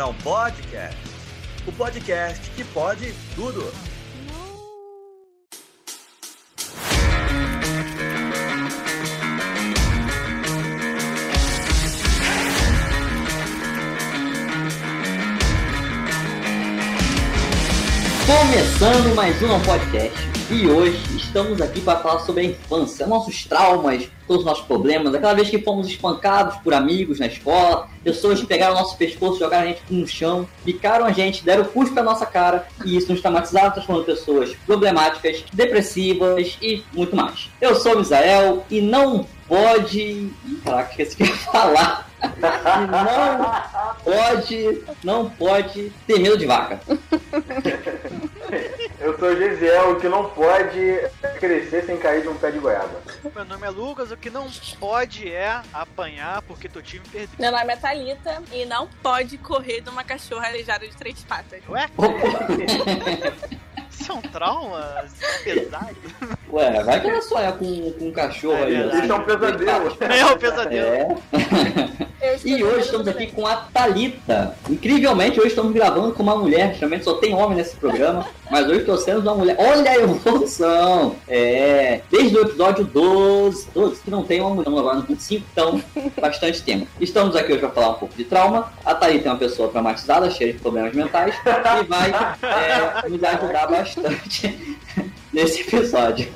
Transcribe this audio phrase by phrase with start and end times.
[0.00, 0.96] Não Podcast.
[1.66, 3.70] O podcast que pode tudo.
[18.26, 24.08] Começando mais um podcast e hoje estamos aqui para falar sobre a infância, nossos traumas,
[24.26, 28.46] todos os nossos problemas, aquela vez que fomos espancados por amigos na escola, pessoas que
[28.46, 32.26] pegaram nosso pescoço, jogaram a gente no chão, picaram a gente, deram cuspe na nossa
[32.26, 37.48] cara e isso nos traumatizaram, transformando pessoas problemáticas, depressivas e muito mais.
[37.60, 40.30] Eu sou o Misael e não pode.
[40.64, 42.10] Caraca, esqueci que ia falar.
[44.04, 46.80] não pode, não pode ter medo de vaca.
[49.00, 51.00] Eu sou o Gesiel, o que não pode
[51.38, 53.00] crescer sem cair de um pé de goiaba.
[53.34, 54.46] Meu nome é Lucas, o que não
[54.78, 57.30] pode é apanhar porque teu time perdeu.
[57.38, 61.60] Meu nome é Thalita e não pode correr de uma cachorra aleijada de três patas.
[61.68, 61.88] Ué?
[63.90, 65.04] Isso é um trauma
[65.44, 65.96] pesado?
[66.52, 68.82] Ué, vai que ela sonha com, com um cachorro É aí.
[68.82, 69.02] assim.
[69.02, 69.96] Isso é um pesadelo.
[70.00, 71.22] É um pesadelo.
[71.32, 72.09] É.
[72.22, 74.54] Estou E hoje estamos aqui com a Thalita.
[74.68, 76.74] Incrivelmente, hoje estamos gravando com uma mulher.
[76.74, 78.26] Geralmente só tem homem nesse programa.
[78.50, 79.56] Mas hoje trouxemos uma mulher.
[79.58, 81.16] Olha a evolução!
[81.26, 82.02] É.
[82.10, 83.68] Desde o episódio 12.
[83.72, 85.82] 12, que não tem uma mulher, agora no 25, então
[86.20, 86.86] bastante tempo.
[87.00, 88.70] Estamos aqui hoje para falar um pouco de trauma.
[88.84, 91.34] A Thalita é uma pessoa traumatizada, cheia de problemas mentais.
[91.36, 92.10] E vai
[92.42, 94.78] é, nos ajudar bastante
[95.32, 96.28] nesse episódio.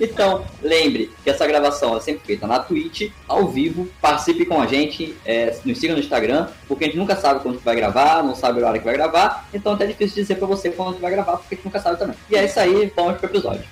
[0.00, 3.88] Então, lembre que essa gravação é sempre feita na Twitch, ao vivo.
[4.00, 7.60] Participe com a gente, é, nos siga no Instagram, porque a gente nunca sabe quando
[7.60, 9.48] vai gravar, não sabe a hora que vai gravar.
[9.52, 11.98] Então é até difícil dizer pra você quando vai gravar, porque a gente nunca sabe
[11.98, 12.16] também.
[12.30, 13.64] E é isso aí, vamos pro episódio.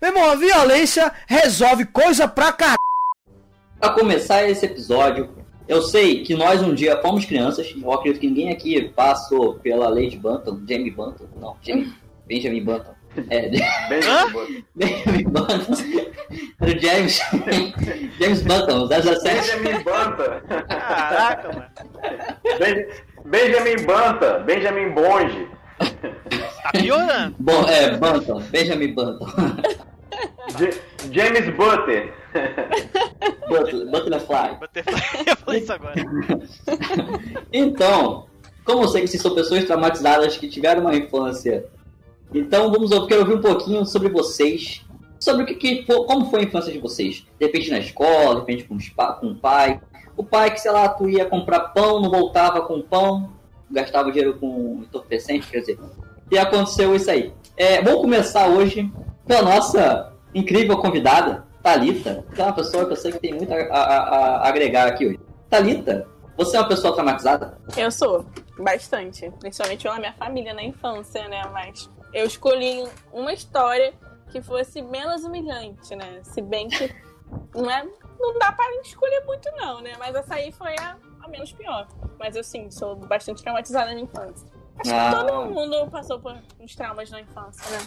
[0.00, 2.87] Meu irmão, a violência resolve coisa pra caralho.
[3.80, 5.28] Pra começar esse episódio,
[5.68, 9.88] eu sei que nós um dia fomos crianças, eu acredito que ninguém aqui passou pela
[9.88, 11.92] Lady Bantam, Jamie Bantam, não, Jamie,
[12.26, 12.94] Benjamin Bantam.
[13.30, 13.48] É,
[13.88, 15.76] Bem, Benjamin Bantam.
[16.60, 17.20] Era o James,
[18.20, 19.22] James Bantam, 007.
[19.62, 20.42] Benjamin Banta.
[20.68, 21.66] Caraca, mano.
[22.58, 22.88] Ben-
[23.24, 24.38] Benjamin Banta.
[24.40, 25.48] Benjamin Bonde.
[25.78, 27.34] Tá piorando.
[27.38, 29.26] Bom, é, Bantam, Benjamin Bantam.
[31.10, 32.14] James Butter.
[33.48, 34.56] Butler- Butterfly.
[34.60, 35.94] Butterfly, eu falei isso agora.
[37.52, 38.26] Então,
[38.64, 41.66] como eu sei que vocês são pessoas traumatizadas que tiveram uma infância,
[42.34, 44.84] então vamos eu quero ouvir um pouquinho sobre vocês,
[45.18, 47.24] sobre o que, que como foi a infância de vocês.
[47.38, 49.80] De repente na escola, de repente com, os com o pai.
[50.16, 53.32] O pai que, sei lá, tu ia comprar pão, não voltava com pão,
[53.70, 55.78] gastava dinheiro com entorpecente, quer dizer.
[56.30, 57.32] E aconteceu isso aí.
[57.56, 58.90] É, vamos começar hoje
[59.26, 63.52] pela nossa incrível convidada, Thalita, que é uma pessoa que eu sei que tem muito
[63.52, 63.98] a, a-
[64.42, 65.20] a- agregar aqui hoje.
[65.50, 66.06] Thalita,
[66.36, 67.58] você é uma pessoa traumatizada?
[67.76, 68.24] Eu sou,
[68.58, 69.30] bastante.
[69.40, 71.42] Principalmente pela minha família na infância, né?
[71.52, 73.92] Mas eu escolhi uma história
[74.30, 76.20] que fosse menos humilhante, né?
[76.22, 76.94] Se bem que
[77.54, 77.84] não, é,
[78.20, 79.94] não dá para escolher muito, não, né?
[79.98, 81.88] Mas essa aí foi a, a menos pior.
[82.18, 84.46] Mas eu sim, sou bastante traumatizada na infância.
[84.78, 85.10] Acho Ah.
[85.10, 87.84] que todo mundo passou por uns traumas na infância, né?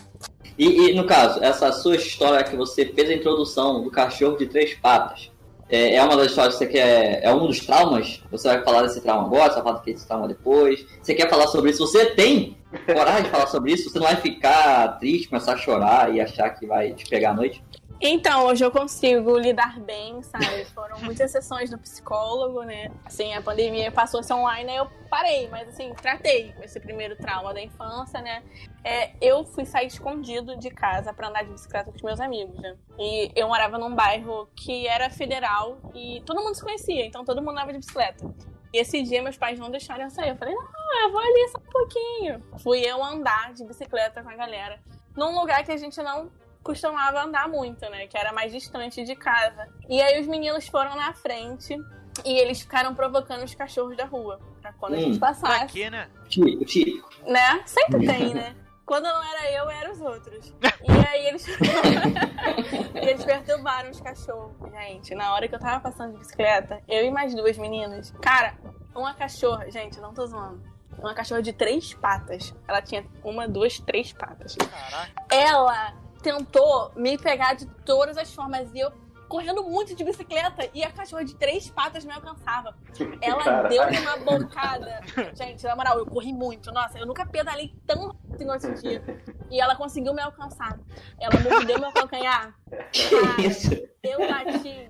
[0.58, 4.46] E, e, no caso, essa sua história que você fez a introdução do cachorro de
[4.46, 5.32] três patas,
[5.70, 7.24] é, é uma das histórias que você quer.
[7.24, 8.22] É um dos traumas?
[8.30, 9.50] Você vai falar desse trauma agora?
[9.50, 10.86] Você vai falar desse trauma depois?
[11.02, 11.88] Você quer falar sobre isso?
[11.88, 13.90] Você tem coragem de falar sobre isso?
[13.90, 17.34] Você não vai ficar triste, começar a chorar e achar que vai te pegar à
[17.34, 17.64] noite?
[18.04, 20.66] Então, hoje eu consigo lidar bem, sabe?
[20.74, 22.92] Foram muitas sessões do psicólogo, né?
[23.06, 27.16] Assim, a pandemia passou a ser online, aí eu parei, mas assim, tratei esse primeiro
[27.16, 28.44] trauma da infância, né?
[28.84, 32.58] É, eu fui sair escondido de casa pra andar de bicicleta com os meus amigos,
[32.60, 32.76] né?
[32.98, 37.40] E eu morava num bairro que era federal e todo mundo se conhecia, então todo
[37.40, 38.26] mundo andava de bicicleta.
[38.74, 40.30] E esse dia meus pais não deixaram eu sair.
[40.30, 42.44] Eu falei, não, eu vou ali só um pouquinho.
[42.64, 44.80] Fui eu andar de bicicleta com a galera
[45.16, 46.32] num lugar que a gente não
[46.64, 48.08] costumava andar muito, né?
[48.08, 49.68] Que era mais distante de casa.
[49.90, 51.78] E aí os meninos foram na frente
[52.26, 54.40] e eles ficaram provocando os cachorros da rua.
[54.62, 55.02] Pra quando a Hum.
[55.02, 55.74] gente Pra passasse.
[55.74, 56.10] quê, né?
[56.30, 57.10] Típico, típico.
[57.26, 57.62] Né?
[57.66, 58.56] Sempre tem, né?
[58.86, 60.54] Quando não era eu, eram os outros.
[60.84, 61.46] E aí eles.
[62.96, 65.14] eles perturbaram os cachorros, gente.
[65.16, 68.12] Na hora que eu tava passando de bicicleta, eu e mais duas meninas.
[68.22, 68.56] Cara,
[68.96, 70.62] uma cachorra, gente, eu não tô zoando.
[71.00, 72.54] Uma cachorra de três patas.
[72.68, 74.56] Ela tinha uma, duas, três patas.
[74.56, 75.12] Caraca.
[75.30, 78.92] Ela tentou me pegar de todas as formas e eu
[79.32, 82.76] correndo muito de bicicleta e a cachorra de três patas me alcançava.
[83.22, 83.70] Ela Caralho.
[83.70, 85.02] deu uma bocada.
[85.34, 86.70] Gente, na moral, eu corri muito.
[86.72, 89.02] Nossa, eu nunca pedalei tão rápido nesse dia.
[89.50, 90.78] E ela conseguiu me alcançar.
[91.18, 92.54] Ela mordeu meu calcanhar.
[92.92, 93.72] Que isso?
[94.04, 94.90] Eu bati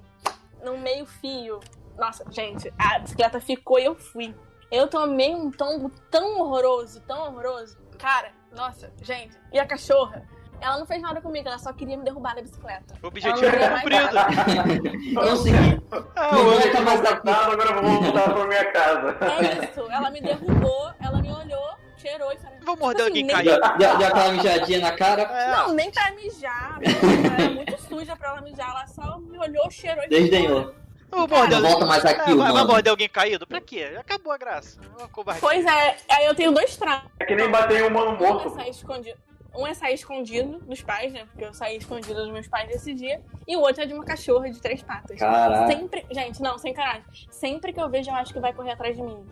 [0.63, 1.59] no meio fio.
[1.97, 4.33] Nossa, gente, a bicicleta ficou e eu fui.
[4.71, 7.77] Eu tomei um tombo tão horroroso, tão horroroso.
[7.99, 9.37] Cara, nossa, gente.
[9.51, 10.27] E a cachorra?
[10.61, 12.93] Ela não fez nada comigo, ela só queria me derrubar da bicicleta.
[13.01, 15.15] O objetivo é não cumprido.
[15.15, 15.81] Consegui.
[16.15, 17.01] Ah, Não o- volta mais.
[17.01, 19.17] Tá, agora eu vou voltar pra minha casa.
[19.41, 22.57] É isso, ela me derrubou, ela me olhou, cheirou e falou.
[22.63, 23.49] Vou morder alguém nem- caído.
[23.59, 25.23] Deu, deu- deu aquela mijadinha na cara.
[25.23, 25.51] É.
[25.51, 26.79] Não, nem pra mijar.
[26.81, 28.69] Ela era muito suja pra ela mijar.
[28.69, 30.09] Ela só me olhou, cheirou e.
[30.09, 30.73] Desdenhou.
[31.11, 32.67] Eu vou morder Não volta mais aqui, É, vai, vai mano.
[32.67, 33.45] morder alguém caído?
[33.45, 33.97] Pra quê?
[33.99, 34.79] Acabou a graça.
[35.41, 37.03] Pois é, aí eu tenho dois traumas.
[37.19, 38.49] É que nem bater em um humano é morto.
[38.55, 39.17] sair escondido.
[39.53, 41.25] Um é sair escondido dos pais, né?
[41.25, 43.21] Porque eu saí escondido dos meus pais esse dia.
[43.45, 45.19] E o outro é de uma cachorra de três patas.
[45.19, 45.67] Caralho.
[45.67, 46.05] Sempre.
[46.09, 47.03] Gente, não, sem caralho.
[47.29, 49.25] Sempre que eu vejo, eu acho que vai correr atrás de mim.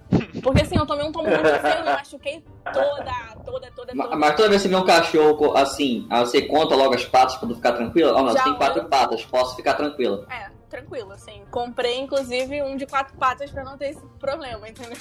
[0.43, 3.13] Porque assim, eu tomei um tombo muito feio, eu machuquei toda,
[3.45, 4.15] toda, toda, Ma- toda.
[4.17, 7.37] Mas toda vez que você vê um cachorro assim, aí você conta logo as patas
[7.37, 8.13] pra ficar tranquila?
[8.19, 10.27] Ó, não, Já tem quatro patas, posso ficar tranquila.
[10.29, 11.43] É, tranquilo, assim.
[11.49, 14.97] Comprei, inclusive, um de quatro patas pra não ter esse problema, entendeu?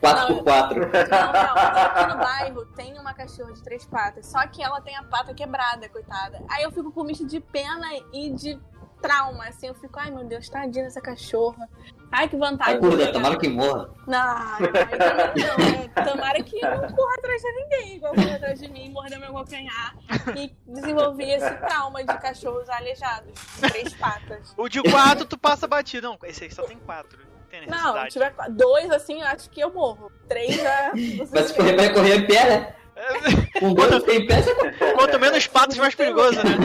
[0.00, 0.74] 4x4.
[0.76, 1.56] Não, não.
[1.56, 4.26] Aqui no bairro tem uma cachorra de três patas.
[4.26, 6.42] Só que ela tem a pata quebrada, coitada.
[6.48, 8.58] Aí eu fico com misto de pena e de
[9.00, 9.68] trauma, assim.
[9.68, 11.68] Eu fico, ai meu Deus, tadinha dessa cachorra.
[12.10, 12.80] Ai, que vantagem.
[12.82, 13.12] Ai, pegar.
[13.12, 13.90] tomara que morra.
[14.06, 16.04] Não, não.
[16.04, 19.32] Tomara que eu não corra atrás de ninguém, igual corra atrás de mim, mordeu meu
[19.32, 19.96] calcanhar
[20.36, 24.54] e desenvolvi esse trauma de cachorros aleijados, de três patas.
[24.56, 26.06] O de quatro tu passa batido.
[26.06, 27.25] Não, esse aí só tem quatro.
[27.60, 28.12] Não tem Não, se necessidade.
[28.12, 30.10] tiver qua- dois assim, eu acho que eu morro.
[30.28, 30.92] Três já.
[31.32, 32.74] Mas se correr, vai correr em pé, né?
[32.96, 34.54] É, Com dois fica em pé, você
[34.94, 36.56] Quanto menos patos, mais perigoso, né?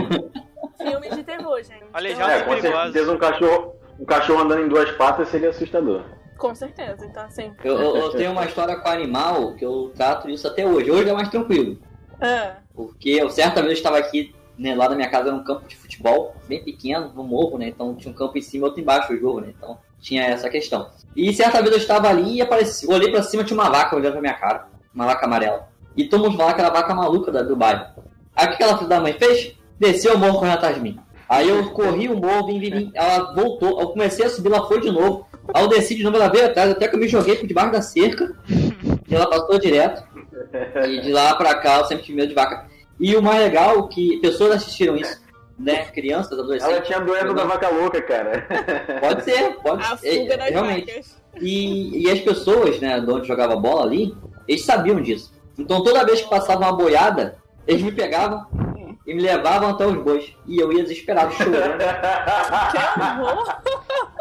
[0.77, 1.83] Filme de terror, gente.
[1.93, 2.83] Aleijado É, é com perigoso.
[2.83, 6.03] certeza um cachorro, um cachorro andando em duas patas seria assustador.
[6.37, 7.53] Com certeza, então assim.
[7.63, 10.89] Eu, eu- eu tenho uma história com animal que eu trato isso até hoje.
[10.89, 11.77] Hoje é mais tranquilo.
[12.19, 15.43] Ah, Porque eu certa vez eu estava aqui, né, lá na minha casa era um
[15.43, 17.67] campo de futebol, bem pequeno, no morro, né?
[17.67, 19.53] Então tinha um campo em cima e outro embaixo do jogo, né?
[19.55, 20.89] Então tinha essa questão.
[21.15, 24.13] E certa vez eu estava ali e apareci, olhei pra cima, tinha uma vaca olhando
[24.13, 24.67] pra minha cara.
[24.93, 25.69] Uma vaca amarela.
[25.95, 27.85] E falava que era a vaca maluca do bairro.
[28.35, 29.55] Aí o que filha da mãe fez?
[29.79, 30.99] Desceu o morro correndo atrás de mim.
[31.27, 32.91] Aí eu corri o morro, vim, vim, vim.
[32.93, 35.27] Ela voltou, eu comecei a subir, ela foi de novo.
[35.53, 37.71] Aí eu desci de novo, ela veio atrás, até que eu me joguei por debaixo
[37.71, 38.35] da cerca.
[38.49, 40.03] E ela passou direto.
[40.87, 42.65] E de lá pra cá eu sempre tive medo de vaca.
[42.99, 45.21] E o mais legal é que pessoas assistiram isso,
[45.57, 45.85] né?
[45.85, 46.73] Crianças, adolescentes.
[46.73, 48.47] Ela tinha a doença da vaca louca, cara.
[48.99, 50.21] Pode ser, pode a ser.
[50.21, 50.87] fuga das realmente.
[50.87, 51.21] vacas.
[51.39, 54.15] E, e as pessoas, né, de onde jogava bola ali,
[54.47, 55.33] eles sabiam disso.
[55.57, 57.37] Então toda vez que passava uma boiada,
[57.67, 58.45] eles me pegavam
[59.05, 60.35] e me levavam até os bois.
[60.47, 61.77] E eu ia desesperado, chorando.
[62.71, 62.77] Que
[63.21, 63.61] horror!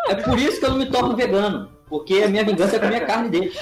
[0.09, 1.71] É por isso que eu não me torno vegano.
[1.89, 3.59] Porque a minha vingança é comer a carne deles.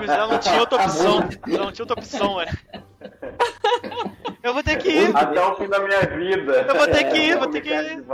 [0.00, 1.18] Mas ela não tinha outra opção.
[1.18, 1.38] Amor.
[1.48, 2.46] Ela não tinha outra opção, né?
[4.42, 5.16] Eu vou ter que ir.
[5.16, 6.66] Até o fim da minha vida.
[6.68, 8.04] Eu vou ter que ir, Eu vou ter que ir.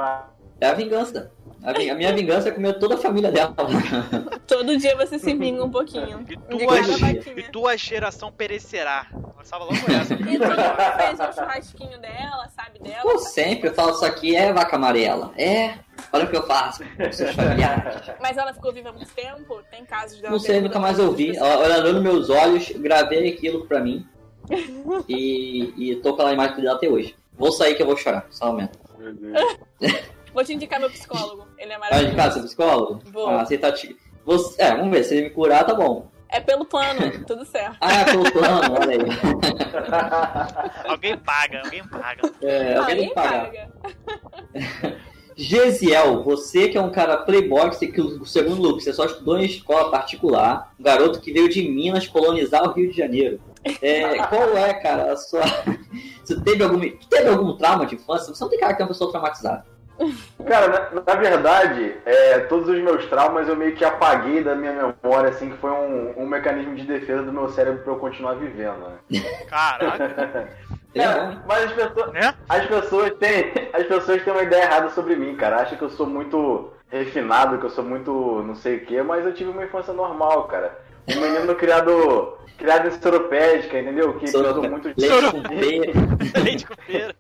[0.61, 1.31] É a vingança.
[1.65, 3.55] A, minha vingança é comer toda a família dela.
[4.47, 6.25] Todo dia você se vinga um pouquinho.
[6.29, 6.81] E tua,
[7.37, 9.07] e tua geração perecerá.
[9.35, 10.13] Lançava logo essa.
[10.13, 13.03] E tu nunca fez um churrasquinho dela, sabe dela?
[13.03, 15.33] Pô, sempre eu falo isso aqui é vaca amarela.
[15.39, 15.75] É,
[16.13, 18.15] olha o que eu faço com seus familiares.
[18.21, 19.63] Mas ela ficou viva há muito tempo?
[19.71, 21.35] Tem casos dela Não sei, nunca mais ouvi.
[21.35, 24.07] Ela olhando nos meus olhos, gravei aquilo pra mim.
[25.09, 27.15] E, e tô com aquela imagem dela até hoje.
[27.37, 28.69] Vou sair que eu vou chorar, só um.
[30.33, 31.47] Vou te indicar meu psicólogo.
[31.59, 32.17] Ele é Vai de maravilhoso.
[32.17, 33.01] casa, psicólogo?
[33.13, 33.29] Vou.
[33.29, 33.97] Ah, você tá te...
[34.25, 34.63] Você...
[34.63, 36.09] É, vamos ver, se ele me curar, tá bom.
[36.29, 37.77] É pelo plano, tudo certo.
[37.81, 38.99] Ah, é pelo plano, olha aí.
[40.89, 42.33] Alguém paga, alguém paga.
[42.43, 43.51] É, alguém tem Alguém que pagar.
[43.51, 43.71] paga.
[45.37, 49.37] Gesiel, você que é um cara playboy, você que o segundo look, você só estudou
[49.39, 53.41] em escola particular, um garoto que veio de Minas colonizar o Rio de Janeiro.
[53.81, 55.43] É, qual é, cara, a sua.
[56.25, 56.81] Você teve algum.
[56.81, 58.35] teve algum trauma de infância?
[58.35, 59.65] Você não tem cara que é uma pessoa traumatizada.
[60.45, 64.73] Cara, na, na verdade, é, todos os meus traumas eu meio que apaguei da minha
[64.73, 68.35] memória, assim, que foi um, um mecanismo de defesa do meu cérebro pra eu continuar
[68.35, 69.21] vivendo, né?
[69.49, 70.49] Caraca,
[70.95, 72.35] É, mas as pessoas, né?
[72.49, 73.53] as pessoas têm.
[73.73, 75.57] As pessoas têm uma ideia errada sobre mim, cara.
[75.57, 79.27] Acham que eu sou muito refinado, que eu sou muito não sei o quê, mas
[79.27, 80.79] eu tive uma infância normal, cara.
[81.09, 82.39] Um menino criado.
[82.59, 84.15] criado em Soropédica, entendeu?
[84.15, 85.07] Que Soro- precisou muito de.
[85.09, 86.43] Leite com pera.
[86.43, 87.15] Leite com feira.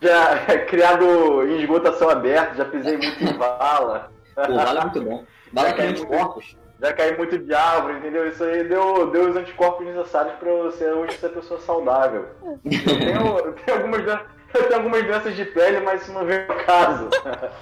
[0.00, 4.10] Já criado em esgoto a céu aberto, já pisei muito em vala.
[4.34, 5.24] Pô, vale é muito bom.
[5.52, 6.56] Vale que nem corpos.
[6.78, 8.28] Já caí muito de árvore, entendeu?
[8.28, 12.26] Isso aí deu, deu os anticorpos necessários pra eu ser hoje ser pessoa saudável.
[12.44, 16.24] Eu tenho, eu tenho algumas, doenças, eu tenho algumas doenças de pele, mas isso não
[16.24, 17.08] vem ao caso.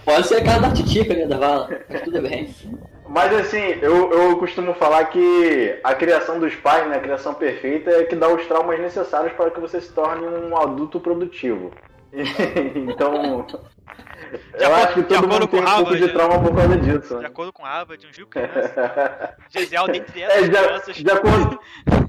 [0.05, 1.69] Pode ser a cara da titica, né, da vala.
[1.89, 2.55] Mas tudo bem.
[3.09, 7.91] Mas assim, eu, eu costumo falar que a criação dos pais, né, a criação perfeita,
[7.91, 11.71] é que dá os traumas necessários para que você se torne um adulto produtivo.
[12.13, 13.47] então,
[14.57, 16.77] De eu acordo- acho que de todo mundo tem um pouco de trauma por causa
[16.77, 17.15] disso.
[17.17, 17.27] De né?
[17.27, 18.71] acordo com Harvard, crianças.
[19.51, 20.97] Gisele, dentre É, de, crianças.
[20.97, 21.61] de acordo,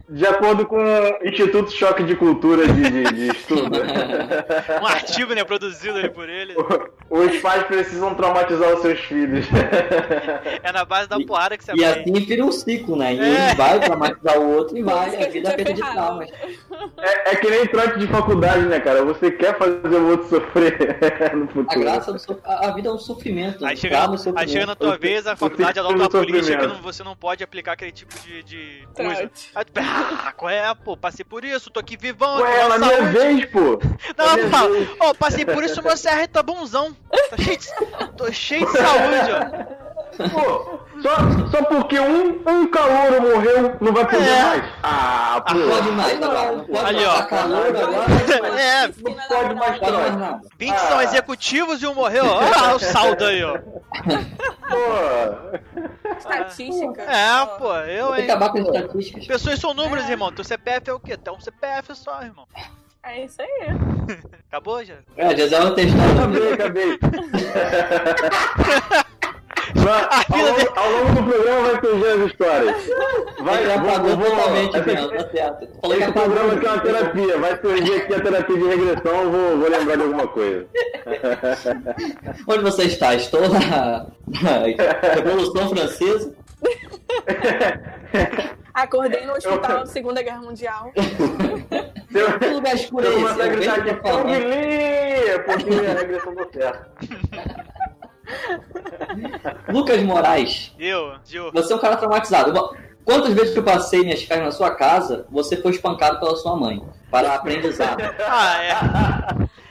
[0.10, 3.70] de acordo com o Instituto Choque de Cultura de, de, de Estudo.
[4.82, 6.56] Um artigo, né, produzido ali por ele.
[7.10, 9.46] Os pais precisam traumatizar os seus filhos.
[10.64, 12.12] É na base da porrada que você E aprende.
[12.18, 13.14] assim vira um ciclo, né?
[13.14, 13.52] E É.
[13.52, 16.30] um vai traumatizar o outro e vai, a vida é feita de traumas.
[16.98, 19.04] É, é que nem trote de faculdade, né, cara?
[19.06, 20.98] Você quer fazer o outro sofrer
[21.36, 21.65] no futuro.
[21.68, 23.66] A graça do so- a, vida é um sofrimento.
[23.66, 24.50] Aí um chega, trauma e aí sofrimento.
[24.52, 26.74] chega na tua Eu- vez, a faculdade adota uma política que sofrimento.
[26.76, 29.32] não- você não pode aplicar aquele tipo de, de coisa.
[29.56, 29.90] Aí tu pensa,
[30.26, 30.96] ah, qual é, pô?
[30.98, 33.12] Passei por isso, tô aqui vivão, Ué, na minha saúde.
[33.18, 33.80] vez, pô.
[34.18, 34.70] Não, fala,
[35.00, 36.96] ó, passei por isso, meu CR tá bonzão.
[37.30, 37.68] Tá cheio de,
[38.18, 39.85] tô cheio de saúde, ó.
[40.18, 41.16] Pô, só,
[41.52, 44.44] só porque um, um calouro morreu, não vai poder É.
[44.46, 44.64] mais.
[44.82, 45.54] Ah, pô.
[45.56, 46.52] Não pode mais, agora.
[46.54, 47.24] Não pode Ali, ó.
[47.24, 48.60] calor agora.
[48.60, 48.94] É, Não
[49.28, 50.42] pode mais nada.
[50.58, 51.04] 20 são Ah.
[51.04, 52.26] executivos e um morreu.
[52.26, 53.58] Olha o saldo aí, ó.
[54.70, 56.16] Pô.
[56.18, 57.02] Estatística.
[57.02, 58.30] É, pô, eu, Tem que hein.
[58.32, 59.28] acabar com as estatísticas.
[59.28, 60.12] Pessoas são números, É.
[60.12, 60.32] irmão.
[60.32, 61.18] Teu CPF é o quê?
[61.18, 62.48] Tu é um CPF só, irmão.
[63.04, 63.68] É isso aí.
[64.50, 64.96] Acabou já?
[65.18, 67.00] É, José não tem história Acabei, acabei.
[69.76, 70.02] Vai,
[70.32, 72.76] ao, longo, ao longo do programa vai surgir as histórias.
[73.42, 75.68] Vai, vou- vou- totalmente, Biel, tá certo.
[75.94, 77.38] Esse programa aqui é uma terapia.
[77.38, 80.66] Vai surgir aqui a terapia de regressão, eu vou, vou lembrar de alguma coisa.
[82.48, 83.14] Onde você está?
[83.16, 84.08] Estou na,
[84.42, 86.34] na Revolução Francesa.
[88.74, 90.92] Acordei no hospital da Segunda Guerra Mundial.
[90.96, 93.40] Se eu, Que lugar escuro é esse?
[93.40, 93.94] Eu gritar aqui.
[93.96, 96.86] Kung Lee, porque a regressão deu certo.
[99.70, 101.52] Lucas Moraes, Eu, Gil.
[101.54, 102.76] você é um cara traumatizado.
[103.04, 106.56] Quantas vezes que eu passei minhas férias na sua casa, você foi espancado pela sua
[106.56, 106.82] mãe?
[107.12, 108.02] Para aprendizado.
[108.28, 108.72] Ah, é.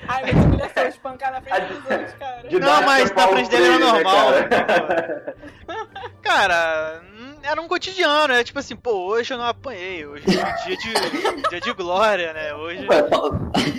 [0.06, 2.42] Ai, muita humilhação, espancar na frente dos outros, cara.
[2.48, 4.26] De Não, mas na frente dele era Freire, né, normal.
[4.50, 5.34] cara?
[6.22, 7.02] Cara,
[7.44, 10.76] era um cotidiano, é tipo assim, pô, hoje eu não apanhei, hoje é um dia
[10.76, 12.54] de, dia de glória, né?
[12.54, 12.86] Hoje.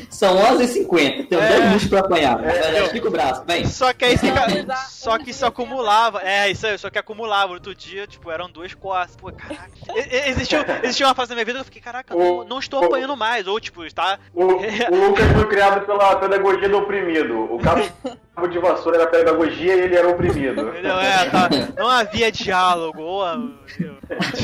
[0.10, 1.50] São 11h50, tem É.
[1.50, 2.44] 10 minutos pra apanhar.
[2.46, 3.66] É, É, Estica o braço, vem.
[3.66, 4.48] Só que aí fica.
[4.66, 4.76] Não.
[4.88, 6.22] Só que isso acumulava.
[6.24, 7.54] É, isso aí, só que acumulava.
[7.54, 9.16] Outro dia, tipo, eram duas costas.
[9.16, 9.72] Pô, caraca.
[10.30, 12.84] Existiu, existiu uma fase da minha vida que eu fiquei, caraca, eu não, não estou
[12.86, 13.48] apanhando mais.
[13.48, 14.20] Ou, tipo, está.
[14.34, 17.54] O, o Lucas foi criado pela pedagogia do oprimido.
[17.54, 17.82] O cabo
[18.50, 20.70] de vassoura era pedagogia e ele era oprimido.
[20.70, 21.00] Entendeu?
[21.00, 21.50] É, tá.
[21.78, 23.02] Não havia diálogo.
[23.02, 23.55] Ou,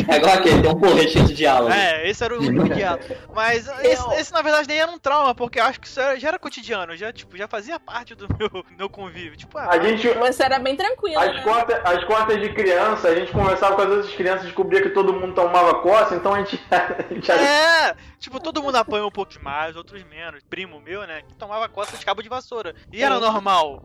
[0.07, 1.71] É igual aquele, tem um porretinho de diálogo.
[1.71, 3.03] É, esse era o único diálogo.
[3.33, 6.19] Mas esse, esse, na verdade nem era um trauma, porque eu acho que isso era-
[6.19, 9.37] já era cotidiano, já, tipo, já fazia parte do meu, meu convívio.
[9.37, 11.41] Tipo, ah, A gente, Você era bem tranquilo, As né?
[11.43, 15.13] costas, as costas de criança, a gente conversava com as outras crianças, descobria que todo
[15.13, 19.31] mundo tomava coça, então a gente, a gente É, tipo, todo mundo apanhou um pouco
[19.41, 20.41] mais, outros menos.
[20.49, 22.75] Primo meu, né, que tomava costa de cabo de vassoura.
[22.91, 23.83] E era normal,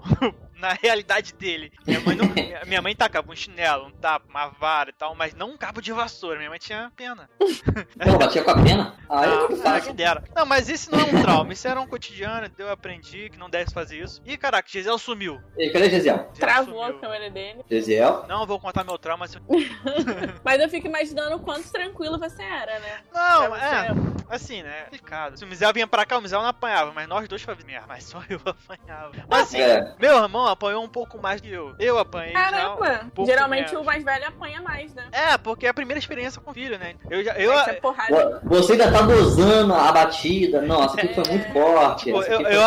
[0.54, 1.72] na realidade dele.
[1.86, 2.26] Minha mãe, não,
[2.66, 5.80] minha mãe tacava um chinelo, um tapa, uma vara e tal, mas não um cabo
[5.80, 6.38] de vassoura.
[6.38, 7.28] Minha mãe tinha pena.
[7.38, 8.94] Pô, batia com a pena?
[9.08, 10.22] Eu Ah, não ah, que dera.
[10.34, 13.48] Não, mas isso não é um trauma, isso era um cotidiano, eu aprendi que não
[13.50, 14.20] deve fazer isso.
[14.24, 15.40] Ih, caraca, Gisele sumiu.
[15.56, 16.16] E cadê Gesiel?
[16.32, 17.64] Gisele Travou a câmera dele.
[17.70, 18.24] Gesiel?
[18.28, 19.26] Não vou contar meu trauma.
[19.26, 19.38] Se...
[20.44, 23.00] Mas eu fico imaginando o quanto tranquilo você era, né?
[23.12, 23.88] Não, é.
[24.28, 24.84] Assim, né?
[24.84, 25.36] Complicado.
[25.38, 27.86] Se o Mizel vinha pra cá, o Mizel não apanhava, mas nós dois fazíamos merda,
[27.86, 29.12] mas só eu apanhava.
[29.28, 29.94] Mas assim, É.
[30.00, 31.74] meu irmão apanhou um pouco mais que eu.
[31.78, 33.10] Eu apanhei Caramba!
[33.16, 33.80] um Geralmente menos.
[33.80, 35.05] o mais velho apanha mais, né?
[35.12, 36.94] É, porque é a primeira experiência com filho, né?
[37.10, 37.32] Eu já.
[37.34, 38.40] Eu, é porrada.
[38.44, 40.60] Você ainda tá dosando a batida.
[40.62, 42.04] Não, essa aqui foi muito forte.
[42.04, 42.62] Tipo, eu, eu-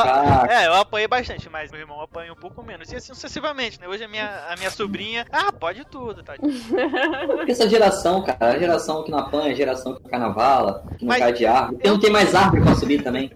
[0.50, 2.92] é, eu apanhei bastante, mas meu irmão apanha um pouco menos.
[2.92, 3.88] E assim sucessivamente, né?
[3.88, 5.26] Hoje a minha, a minha sobrinha.
[5.32, 6.34] Ah, pode tudo, tá?
[6.40, 10.84] Porque essa geração, cara, a geração que não apanha, a geração que cai na vala,
[10.98, 11.78] que não Mas cai de árvore.
[11.84, 13.32] Eu- não tem mais árvore pra subir também.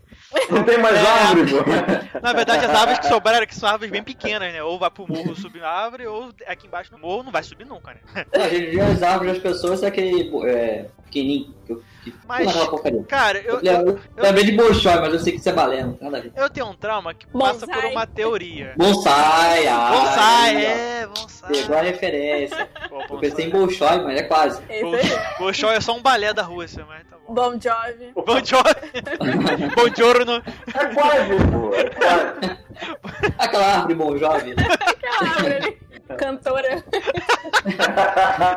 [0.50, 1.00] Não tem mais É.
[1.00, 2.20] árvore, pô.
[2.22, 4.64] Na verdade, as árvores que sobraram que são árvores bem pequenas, né?
[4.64, 7.66] Ou vai pro morro subir na árvore, ou aqui embaixo no morro não vai subir
[7.66, 8.26] nunca, né?
[8.34, 11.54] Não, hoje em dia as árvores das pessoas é aquele é, pequenininho.
[12.28, 13.04] Mas- porcaria.
[13.04, 15.94] Cara, eu, Eu, eu, lembrei de Bolshoi, mas eu sei que isso é balé, não
[15.94, 16.32] tem nada a ver.
[16.36, 17.82] eu tenho um trauma que passa Bonsai.
[17.82, 18.74] por uma teoria.
[18.78, 21.52] Bonsai, ah, Bonsai, é, bonsai.
[21.52, 22.70] Pegou a referência.
[22.90, 23.50] Pô, Eu pensei em.
[23.50, 24.62] Bolshoi, mas é quase.
[25.38, 27.34] Bolshoi é só um balé da Rússia, mas tá bom.
[27.34, 28.12] Bon Jovi.
[28.16, 29.72] Bom giorno.
[29.76, 30.44] Bom giorno.
[30.74, 31.74] É quase, pô.
[31.76, 32.64] É quase.
[33.38, 34.54] Aquela árvore bom jovem.
[34.58, 35.78] Aquela árvore ali.
[36.18, 36.84] Cantora.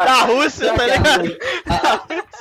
[0.04, 1.38] Da Rússia, tá ligado?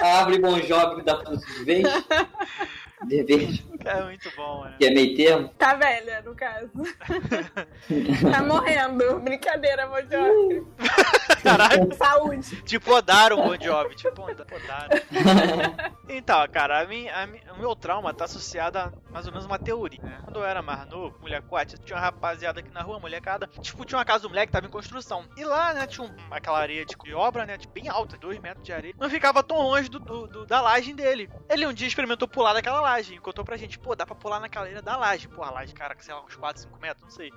[0.01, 1.35] A, a árvore bom jovem da fruta
[3.03, 3.49] Dever,
[3.83, 4.75] É muito bom, né?
[4.79, 5.49] que é meio termo.
[5.57, 6.69] Tá velha, no caso.
[8.31, 9.19] tá morrendo.
[9.19, 10.65] Brincadeira, Bon Jovi.
[11.43, 12.61] Caralho, Saúde.
[12.63, 13.95] te podaram, Bon Jovi.
[13.95, 14.89] Te poda- podaram.
[16.07, 19.45] Então, cara, a minha, a minha- o meu trauma tá associado a mais ou menos
[19.47, 20.19] uma teoria, né?
[20.23, 23.83] Quando eu era mais novo, mulher quate, tinha uma rapaziada aqui na rua, molecada, tipo,
[23.83, 25.25] tinha uma casa do moleque que tava em construção.
[25.35, 28.39] E lá, né, tinha um- aquela areia de, de obra, né, tipo, bem alta, dois
[28.39, 28.93] metros de areia.
[28.99, 31.27] Não ficava tão longe do, do- do- da laje dele.
[31.49, 34.39] Ele um dia experimentou pular daquela laje, e contou pra gente, pô, dá pra pular
[34.39, 35.27] naquela areia da laje.
[35.27, 37.31] Pô, a laje, cara, sei lá, uns 4, 5 metros, não sei.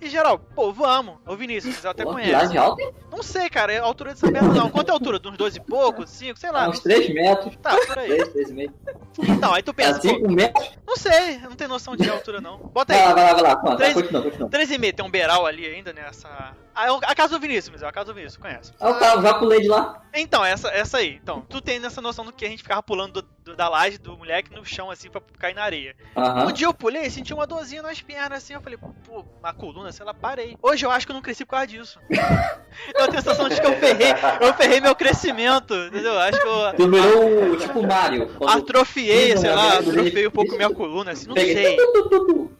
[0.00, 1.16] E geral, pô, vamos.
[1.26, 2.32] Ô Vinícius, eu até Pô, conhece.
[2.32, 4.70] lá de alta, Não sei, cara, é a altura dessa merda não.
[4.70, 5.18] Quanto é a altura?
[5.20, 6.06] De uns 12 e pouco?
[6.06, 6.68] 5, sei lá.
[6.68, 7.54] uns 3 metros.
[7.56, 8.08] Tá, por aí.
[8.08, 8.74] 3, 3 e meio.
[9.18, 10.70] Então, aí tu É pensa, pô, 5 metros.
[10.86, 12.56] não sei, não tenho noção de altura não.
[12.58, 13.56] Bota Vai lá, aí, vai lá, vai lá.
[13.56, 14.48] Conta, Três- continua, continua.
[14.48, 16.28] 3,5, tem um beiral ali ainda nessa...
[16.28, 16.54] Ah,
[16.86, 18.72] é o- a casa do Vinícius, mas é a casa do Vinícius, conhece.
[18.80, 20.02] Ah, cara já pulei de lá.
[20.14, 21.18] Então, essa, essa aí.
[21.22, 23.96] Então, tu tem nessa noção do que a gente ficava pulando do- do- da laje
[23.98, 25.94] do moleque no chão, assim, pra cair na areia.
[26.16, 26.52] Um Aham.
[26.52, 30.04] dia eu pulei, senti uma dorzinha nas pernas, assim, eu falei, pô, uma coluna, sei
[30.04, 30.56] lá, parei.
[30.62, 31.98] Hoje eu acho que eu não cresci por causa disso.
[32.94, 36.18] eu tenho a sensação de que eu ferrei, eu ferrei meu crescimento, entendeu?
[36.18, 38.30] Acho que eu Tu virou o tipo Mario.
[38.46, 41.76] Atrofiei, sei lá, atrofiei um pouco minha coluna, assim, não pega- sei.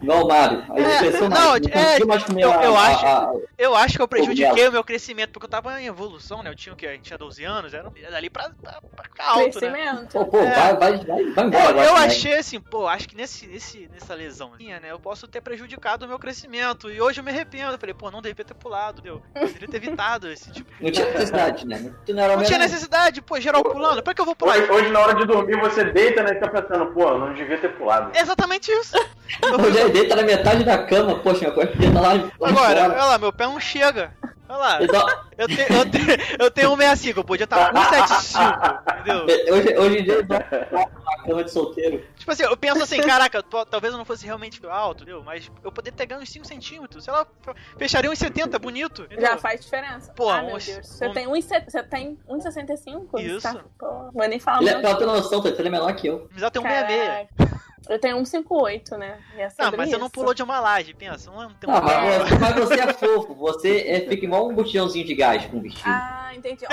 [0.03, 0.65] Igual o Mario.
[0.71, 1.99] Aí É, não, é,
[2.43, 5.47] eu- a- eu a- acho- a- Eu acho que eu prejudiquei o meu crescimento, porque
[5.47, 6.51] eu tava em evolução, né?
[6.51, 6.87] Eu tinha o quê?
[6.89, 9.71] A gente tinha 12 anos, era dali pra, pra, pra alto, né?
[9.71, 10.13] Crescimento.
[10.13, 10.75] Pô, pô, É.
[10.75, 12.07] vai, vai, vai, vai embora Eu, eu né?
[12.07, 16.09] achei assim, pô, acho que nesse, nesse, nessa lesãozinha, né, eu posso ter prejudicado o
[16.09, 16.91] meu crescimento.
[16.91, 17.73] E hoje eu me arrependo.
[17.73, 19.23] Eu falei, pô, não devia ter pulado, deu.
[19.35, 20.71] Eu deveria ter evitado esse tipo.
[20.81, 21.93] Não tinha necessidade, né?
[22.05, 24.03] Tu não era Não tinha necessidade, pô, geral pulando.
[24.03, 24.57] Pra que eu vou pular?
[24.57, 26.33] Hoje, hoje, na hora de dormir, você deita, né?
[26.33, 28.11] E tá pensando, pô, não devia ter pulado.
[28.17, 28.97] Exatamente isso.
[29.65, 31.19] Hoje ele deita na metade da cama.
[31.21, 33.90] Poxa, corpo podia estar lá, Agora, olha lá, meu pé não chega.
[34.51, 34.81] Olha lá,
[35.39, 35.99] eu, te, eu, te,
[36.43, 39.27] eu tenho 165, eu podia estar 175, entendeu?
[39.55, 42.05] hoje, hoje em dia ele dorme na cama de solteiro.
[42.17, 45.23] Tipo assim, eu penso assim, caraca, talvez eu não fosse realmente alto, entendeu?
[45.23, 47.25] Mas eu poderia ter ganho uns 5 centímetros, sei lá,
[47.79, 49.03] fecharia uns 70, bonito.
[49.03, 49.25] entendeu?
[49.25, 50.13] Já faz diferença.
[50.15, 50.85] Pô, ah, meu Deus.
[50.85, 53.21] Você um- tem 1,60 você tem 1,65?
[53.21, 53.43] Isso.
[53.43, 54.89] Tá, pô, vou nem falar Ele é, muito.
[54.89, 56.27] pra ter noção, ele é menor que eu.
[56.33, 57.60] Mas ela tem 166.
[57.91, 59.19] Eu tenho 1,58, né?
[59.37, 61.29] É Não, mas você não pulou de uma laje, pensa.
[61.31, 63.35] Não, tem Não, mas, você- mas você é fofo.
[63.35, 65.89] Você é, fica igual um botijãozinho de gás com um vestido.
[65.91, 66.65] Ah, entendi.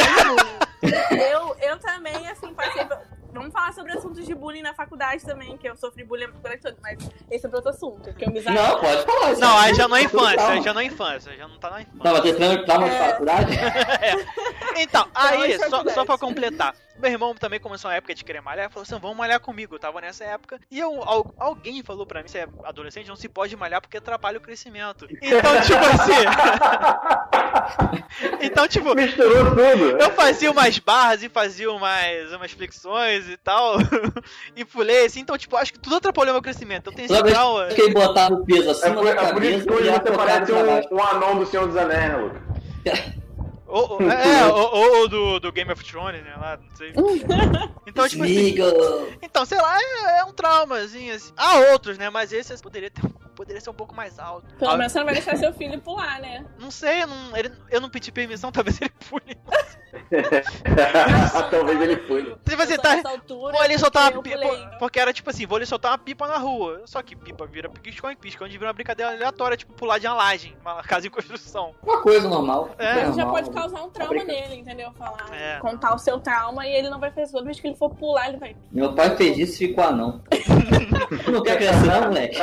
[1.12, 2.86] Eu, eu também, assim, passei.
[2.86, 3.00] por-
[3.34, 6.60] Vamos falar sobre assuntos de bullying na faculdade também, que eu sofri bullying a faculdade
[6.62, 6.98] toda, mas
[7.30, 8.12] esse é pra outro assunto.
[8.16, 9.32] Que eu me Não, pode falar.
[9.32, 11.70] isso Não, aí já não é infância, aí já não é infância, já não tá
[11.70, 12.00] na infância.
[12.02, 13.10] Tava tentando trauma de É.
[13.12, 13.52] faculdade?
[14.80, 16.76] Então, aí, isso é só, só pra completar.
[17.00, 19.76] Meu irmão também começou uma época de querer malhar, falou assim, vamos malhar comigo.
[19.76, 20.60] Eu tava nessa época.
[20.72, 23.98] E eu, al- alguém falou pra mim, você é adolescente, não se pode malhar porque
[23.98, 25.08] atrapalha o crescimento.
[25.22, 26.26] Então, tipo assim...
[28.42, 29.98] então, tipo, Misturou tudo.
[30.00, 33.76] eu fazia umas barras e fazia umas, umas flexões e tal.
[34.56, 36.88] e pulei assim, então, tipo, acho que tudo atrapalhou meu crescimento.
[36.90, 37.68] Eu tenho esse trauma.
[37.68, 40.52] que ele botava o peso É acima por, é por isso que hoje você parece
[40.52, 42.42] um, um anão do Senhor dos Anéis, né, Lucas?
[43.68, 46.34] Ou, ou- é, ou, ou do, do Game of Thrones, né?
[46.38, 46.94] Lá, não sei.
[47.88, 48.56] Então, tipo assim.
[49.22, 51.32] Então, sei lá, é, é um traumazinho assim.
[51.38, 52.10] Há outros, né?
[52.10, 53.02] Mas esse poderia, ter,
[53.38, 54.54] poderia ser um pouco mais alto.
[54.56, 56.44] Pelo Ah, menos você não vai deixar seu filho pular, né?
[56.60, 59.38] Não sei, eu não, ele- eu não pedi permissão, talvez ele pule.
[61.50, 62.36] Talvez ele fui.
[62.48, 63.02] Tipo assim, tá.
[63.10, 64.38] altura, Vou ali soltar uma pipa.
[64.38, 64.68] pulei.
[64.80, 66.82] Porque era tipo assim, vou ali soltar uma pipa na rua.
[66.86, 70.16] Só que pipa vira piscão e piscão vira uma brincadeira aleatória, tipo pular de uma
[70.16, 71.74] laje, uma casa em construção.
[71.84, 72.70] Uma coisa normal.
[72.78, 72.94] É.
[73.06, 73.34] Mas já normal.
[73.34, 74.92] pode causar um trauma nele, entendeu?
[74.94, 75.60] Falar, É.
[75.60, 77.32] contar o seu trauma e ele não vai fazer.
[77.32, 78.56] Toda vez que ele for pular, ele vai.
[78.72, 80.22] Meu pai fez isso e ficou anão.
[81.24, 82.38] Tu não quer crescer não, moleque?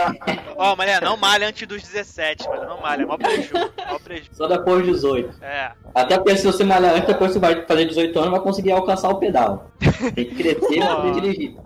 [0.57, 3.53] Ó, não malha antes dos 17, mas não malha, é mó prejuízo.
[3.91, 4.31] Mó prejuízo.
[4.35, 5.43] Só depois dos 18.
[5.43, 5.73] É.
[5.95, 9.09] Até porque se você malhar antes, depois você vai fazer 18 anos, vai conseguir alcançar
[9.11, 9.71] o pedal.
[10.15, 11.57] Tem que crescer pra poder dirigir.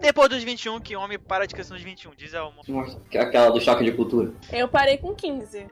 [0.00, 2.86] Depois dos 21, que homem para de crescer nos 21, diz a uma.
[3.18, 4.32] Aquela do choque de cultura.
[4.52, 5.48] Eu parei com 15.
[5.48, 5.66] Sei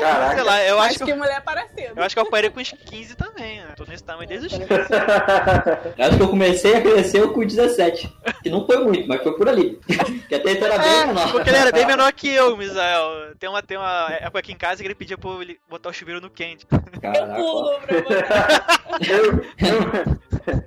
[0.00, 0.42] Caraca.
[0.42, 1.04] lá, eu acho Acho que.
[1.06, 1.92] que mulher para cedo.
[1.96, 3.68] Eu acho que eu parei com uns 15 também, né?
[3.76, 4.66] Tô nesse tamanho desde os 15.
[5.96, 8.12] Eu acho que eu comecei a crescer com 17.
[8.42, 9.78] Que não foi muito, mas foi por ali.
[10.28, 11.30] Que até então era bem É, menor.
[11.32, 13.34] porque ele era bem menor que eu, Misael.
[13.38, 15.88] Tem uma, tem uma época aqui em casa que ele pedia pra eu ele botar
[15.88, 16.66] o chuveiro no quente.
[16.70, 17.36] Eu Caraca, ó.
[17.36, 18.66] pulo pra botar.
[19.06, 20.64] Eu, eu,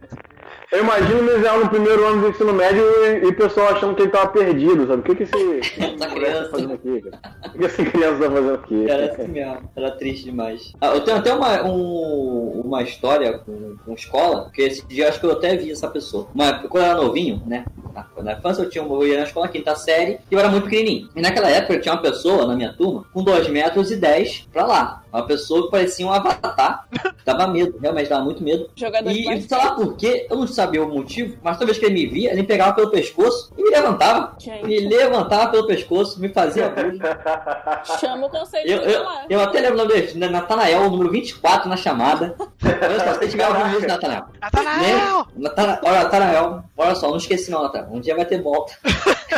[0.72, 2.84] eu imagino o Misael no primeiro ano do ensino médio
[3.24, 5.02] e, o pessoal achando que ele tava perdido, sabe?
[5.02, 6.44] O que que esse Essa criança.
[6.44, 7.20] tá fazendo aqui, cara?
[7.48, 8.90] O que essa criança tá fazendo aqui?
[8.90, 10.74] Era assim mesmo, era triste demais.
[10.80, 15.10] Ah, eu tenho até uma, um- uma história com, com escola, porque esse dia eu
[15.10, 16.28] acho que eu até vi essa pessoa.
[16.36, 17.66] Mas quando eu era novinho, né?
[18.24, 21.10] Na, infância eu tinha eu ia na escola quinta série e eu era muito pequenininho.
[21.16, 24.48] E naquela época eu tinha uma pessoa na minha turma com 2 metros e 10
[24.54, 25.04] pra lá.
[25.12, 26.86] Uma pessoa que parecia um avatar.
[27.26, 28.70] Dava medo, realmente dava muito medo.
[28.76, 31.86] Jogador E, sei lá por quê, eu não sabia o motivo, mas toda vez que
[31.86, 34.36] ele me via, ele me pegava pelo pescoço e me levantava.
[34.40, 37.00] Gente, Me levantava pelo pescoço, me fazia bullying.
[38.00, 39.26] chama o conselho Eu, eu, lá.
[39.30, 42.36] eu até lembro o nome dele, Na- Natanael, o número 24 na chamada.
[42.64, 44.26] Olha só, se tiver algum isso, Natanael.
[44.42, 45.28] Natanael!
[45.36, 47.92] Natana- Olha, Natanael, olha só, não esqueci não, Natanael.
[47.94, 48.74] Um dia vai ter volta.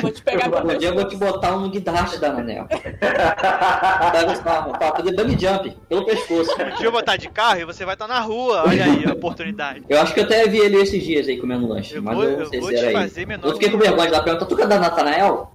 [0.02, 2.66] Vou te pegar Um dia eu vou te botar um guindaste da Nanel.
[2.68, 6.52] Pra, pra fazer bang jump pelo pescoço.
[6.62, 8.64] Um dia eu botar de carro e você vai estar na rua.
[8.68, 9.84] Olha aí a oportunidade.
[9.90, 12.24] Eu acho que eu até vi ele esses dias aí comendo lanche, Eu mas vou,
[12.24, 13.48] eu não sei vou se era fazer menor.
[13.48, 15.52] Eu fiquei com vergonha de lá perguntar, tu que é da Natanael?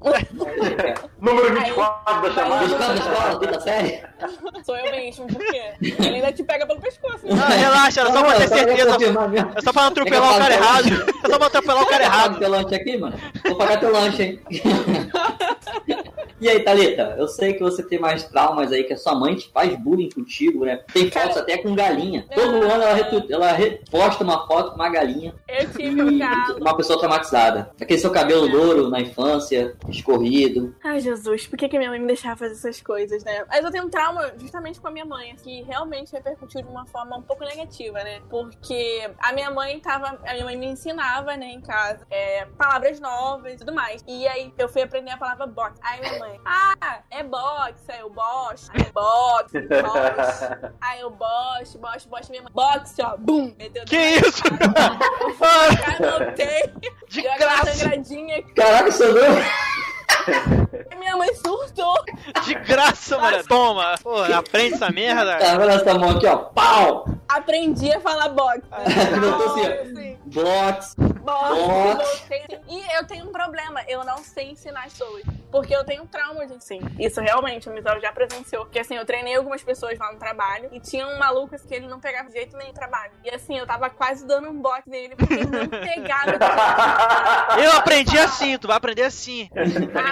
[1.21, 2.67] Número 24 da chamada.
[2.69, 4.03] da escola, quinta série?
[4.65, 5.63] Sou eu mesmo, por quê?
[5.81, 7.27] Ele ainda te pega pelo pescoço.
[7.31, 8.93] Ah, relaxa, era só pra ter certeza.
[8.93, 9.51] confirmar mesmo.
[9.55, 10.89] É só pra não atropelar o cara errado.
[11.25, 12.39] É só pra atropelar o cara Pagar errado.
[12.39, 13.15] teu lanche aqui, mano.
[13.45, 14.41] Vou pagar teu lanche, hein?
[16.41, 19.35] E aí, Thalita, eu sei que você tem mais traumas aí, que a sua mãe
[19.37, 20.77] te faz bullying contigo, né?
[20.93, 22.27] Tem Cara- fotos até com galinha.
[22.35, 25.35] Todo ano ela, retu- ela reposta uma foto com uma galinha.
[25.49, 26.57] Eu tive um caso.
[26.59, 27.71] Uma pessoa traumatizada.
[27.81, 30.75] Aquele seu cabelo louro na infância, escorrido.
[30.85, 33.45] Ai, Jesus, por que, que minha mãe me deixava fazer essas coisas, né?
[33.49, 36.87] Mas eu tenho um trauma justamente com a minha mãe, que realmente repercutiu de uma
[36.87, 38.21] forma um pouco negativa, né?
[38.29, 40.19] Porque a minha mãe tava.
[40.27, 44.05] A minha mãe me ensinava, né, em casa, é, palavras novas e tudo mais.
[44.07, 45.79] E aí eu fui aprender a palavra box.
[45.83, 50.71] Aí minha mãe, ah, é box, aí eu box, aí eu box, box.
[50.81, 53.55] Aí eu box, box, box, minha mãe, box, ó, bum!
[53.59, 54.43] Meteu Que isso?
[55.99, 56.73] Anotei.
[57.09, 58.43] De Deu graça, sangradinha.
[58.55, 59.23] Caraca, você viu?
[60.91, 61.95] e Minha mãe surtou.
[62.45, 63.45] de graça, mano.
[63.45, 63.95] Toma.
[64.03, 65.37] Pô, aprende essa merda.
[65.39, 66.37] Tá vendo essa mão aqui, ó?
[66.37, 67.07] Pau!
[67.29, 68.61] Aprendi a falar box.
[68.73, 69.83] Eu tô assim, ó.
[69.83, 70.19] assim.
[70.27, 70.97] Box.
[72.69, 75.23] E eu tenho um problema, eu não sei ensinar as pessoas.
[75.51, 76.91] Porque eu tenho trauma de ensino.
[76.99, 78.65] Isso realmente, o Misael já presenciou.
[78.65, 81.75] Porque assim, eu treinei algumas pessoas lá no trabalho e tinha um maluco assim, que
[81.75, 83.13] ele não pegava jeito nenhum no trabalho.
[83.25, 86.33] E assim, eu tava quase dando um box nele porque ele não pegava.
[87.63, 89.49] Eu aprendi assim, tu vai aprender assim.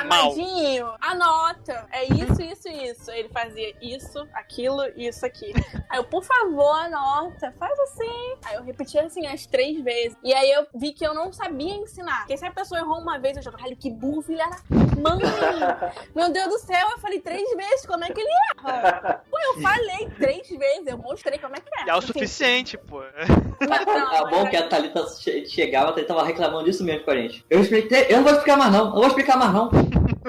[0.00, 1.87] Amadinho, anota.
[1.90, 3.11] É isso, isso, isso.
[3.11, 5.53] Aí Ele fazia isso, aquilo, isso aqui.
[5.90, 7.53] Aí eu, por favor, anota.
[7.59, 8.37] Faz assim.
[8.44, 10.16] Aí eu repetia assim as três vezes.
[10.22, 12.19] E aí eu vi que eu não sabia ensinar.
[12.21, 14.57] Porque se a pessoa errou uma vez, eu já caralho, que burro, filha da
[15.01, 15.21] mãe.
[16.14, 17.87] Meu Deus do céu, eu falei três vezes.
[17.87, 19.23] Como é que ele erra?
[19.31, 20.87] Pô, eu falei três vezes.
[20.87, 21.90] Eu mostrei como é que é.
[21.90, 23.03] É o suficiente, pô.
[23.69, 27.05] mas não, Tá bom que a Thalita che- chegava, a Thalita tava reclamando disso mesmo
[27.05, 27.45] com a gente.
[27.51, 29.71] Eu expliquei, eu não vou explicar mais não, não vou explicar mais não.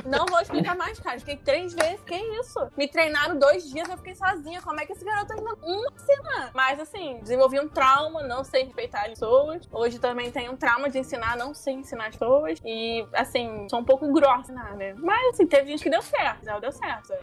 [0.03, 1.19] Não vou explicar mais, cara.
[1.19, 2.01] Fiquei três vezes.
[2.05, 2.59] Que isso?
[2.77, 4.61] Me treinaram dois dias, eu fiquei sozinha.
[4.61, 6.49] Como é que esse garoto ainda uma semana?
[6.53, 9.67] Mas assim, desenvolvi um trauma, não sei respeitar as pessoas.
[9.71, 12.59] Hoje também tenho um trauma de ensinar, não sei ensinar as pessoas.
[12.65, 14.95] E assim, sou um pouco grossa, né?
[14.97, 16.43] Mas assim, teve gente que deu certo.
[16.43, 17.13] Zé deu certo.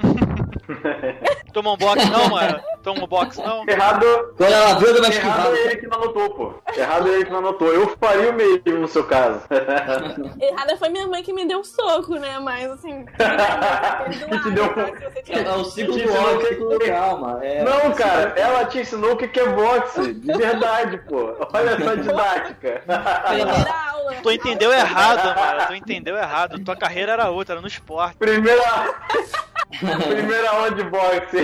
[1.53, 2.61] Toma um box não, mano.
[2.83, 3.65] Toma um box não.
[3.69, 4.07] Errado,
[4.37, 6.55] Quando ela viu, uma errado é ele que não anotou, pô.
[6.77, 7.69] Errado é ele que não anotou.
[7.69, 9.43] Eu faria o mesmo no seu caso.
[10.41, 12.39] Errada foi minha mãe que me deu um soco, né?
[12.39, 13.05] Mas assim.
[14.42, 17.40] Te deu um- perdoar, você É, é o ciclo do ódio, que- calma.
[17.44, 20.12] É, Não, cara, ela te ensinou o que que é boxe.
[20.14, 21.35] De verdade, pô.
[21.53, 22.83] Olha essa didática.
[23.27, 24.12] Primeira aula.
[24.22, 25.66] Tu entendeu errado, mano.
[25.68, 26.59] Tu entendeu errado.
[26.64, 28.16] Tua carreira era outra, era no esporte.
[28.16, 28.62] Primeira.
[29.79, 31.38] Primeira aula de boxe.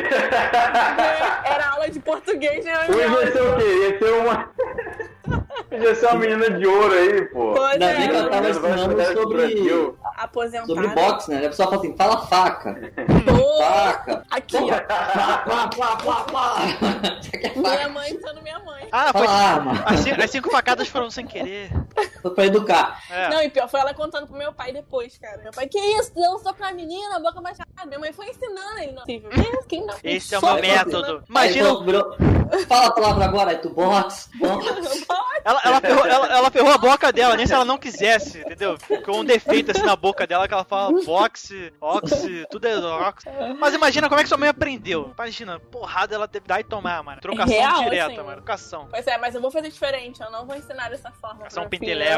[1.44, 2.72] Era aula de português, né?
[2.88, 3.64] Hoje ia ser o quê?
[3.64, 4.50] Ia ser uma.
[5.71, 7.53] Ia ser uma menina de ouro aí, pô.
[7.55, 10.66] Pois Ainda bem que ela é, tava ensinando no sobre, aposentada.
[10.66, 11.37] sobre boxe, né?
[11.38, 12.81] A pessoa fala assim, fala faca,
[13.59, 14.25] faca.
[14.31, 14.66] Aqui, ó.
[14.68, 16.57] Plá, plá, plá, plá, plá.
[17.33, 18.88] É Minha mãe sendo minha mãe.
[18.92, 19.27] Ah, foi.
[19.27, 21.71] Fala arma, As cinco, as cinco facadas foram sem querer.
[22.23, 23.03] foi pra educar.
[23.11, 23.29] É.
[23.29, 25.38] Não, e pior, foi ela contando pro meu pai depois, cara.
[25.42, 26.12] Meu pai, que isso?
[26.14, 27.68] Deu um soco na menina, a boca baixada.
[27.87, 28.92] Minha mãe foi ensinando ele.
[28.92, 29.05] Não.
[29.68, 29.94] Quem não?
[30.03, 31.16] Esse é o meu método.
[31.18, 32.16] Aí Imagina, virou,
[32.66, 35.07] fala a palavra agora, aí tu boxe, boxe.
[35.48, 38.76] ela, ela, ferrou, ela, ela ferrou a boca dela, nem se ela não quisesse, entendeu?
[38.78, 43.26] Ficou um defeito assim na boca dela que ela fala boxe, oxe, tudo é oxe.
[43.58, 45.12] Mas imagina como é que sua mãe aprendeu.
[45.16, 47.20] Imagina, porrada ela teve que dar e tomar, mano.
[47.20, 48.16] Trocação Real, direta, assim.
[48.16, 48.32] mano.
[48.37, 48.88] Trocação.
[48.90, 50.20] Pois é, mas eu vou fazer diferente.
[50.20, 51.44] Eu não vou ensinar dessa forma.
[51.44, 51.48] Um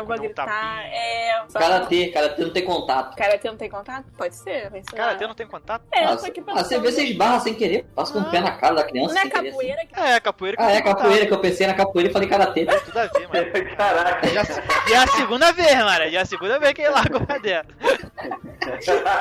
[0.07, 0.47] pra vou dar um gritar.
[0.47, 0.87] tapinha.
[0.89, 1.43] É.
[1.49, 3.17] só- Karatê, karatê não tem contato.
[3.17, 4.05] Karatê não tem contato?
[4.17, 4.71] Pode ser.
[4.95, 5.83] Cara, até não tem contato?
[5.93, 8.53] É, Ah, aqui ah, você vê, você esbarra sem querer, passa com o pé na
[8.53, 9.49] cara da criança Não é sem querer.
[9.49, 9.51] assim.
[9.51, 12.13] capoeira que É, capoeira que Ah, não é capoeira, que eu pensei na capoeira e
[12.13, 12.67] falei karatê.
[12.67, 13.77] Tudo a ver, mano.
[13.77, 14.29] Caraca.
[14.29, 16.11] Já, já é a segunda vez, mano.
[16.11, 17.65] Já é a segunda vez que ele larga o dela.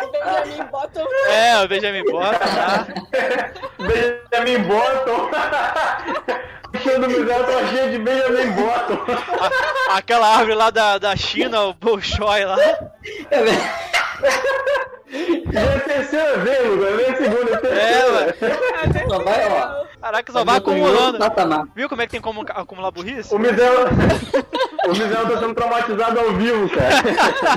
[0.04, 2.88] o Benjamin bota um- É, o Benjamin Bota, tá?
[3.80, 5.30] Benjamin Button.
[6.72, 9.06] O show do Miguel tá cheio de Benjamin Button.
[9.92, 12.58] Aquela árvore lá da, da China, o Bolshoi lá.
[12.62, 13.40] É,
[15.52, 16.96] Já é a terceira vez, Lucas.
[16.98, 18.36] Nem a segunda, é a terceira.
[18.80, 19.10] É, mano.
[19.10, 19.86] Só vai, ó.
[20.00, 21.18] Caraca, só vai Eu acumulando.
[21.76, 23.34] Viu como é que tem como acumular burrice?
[23.34, 23.88] O Mizel...
[24.86, 26.90] o Mizel tá sendo traumatizado ao vivo, cara.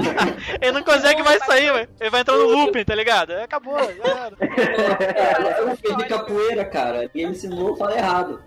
[0.60, 1.88] Ele não consegue mais sair, velho.
[2.00, 3.32] Ele vai entrar no looping, tá ligado?
[3.32, 4.36] É, Acabou, já era.
[4.40, 7.08] É, eu fiz de capoeira, cara.
[7.14, 8.40] E ele ensinou, fala errado.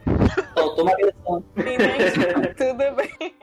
[0.54, 1.44] Faltou uma agressão.
[2.58, 3.36] Tudo bem.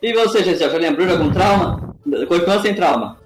[0.00, 1.94] E você, Gisele, já lembrou de algum trauma?
[2.28, 3.18] Continua sem trauma.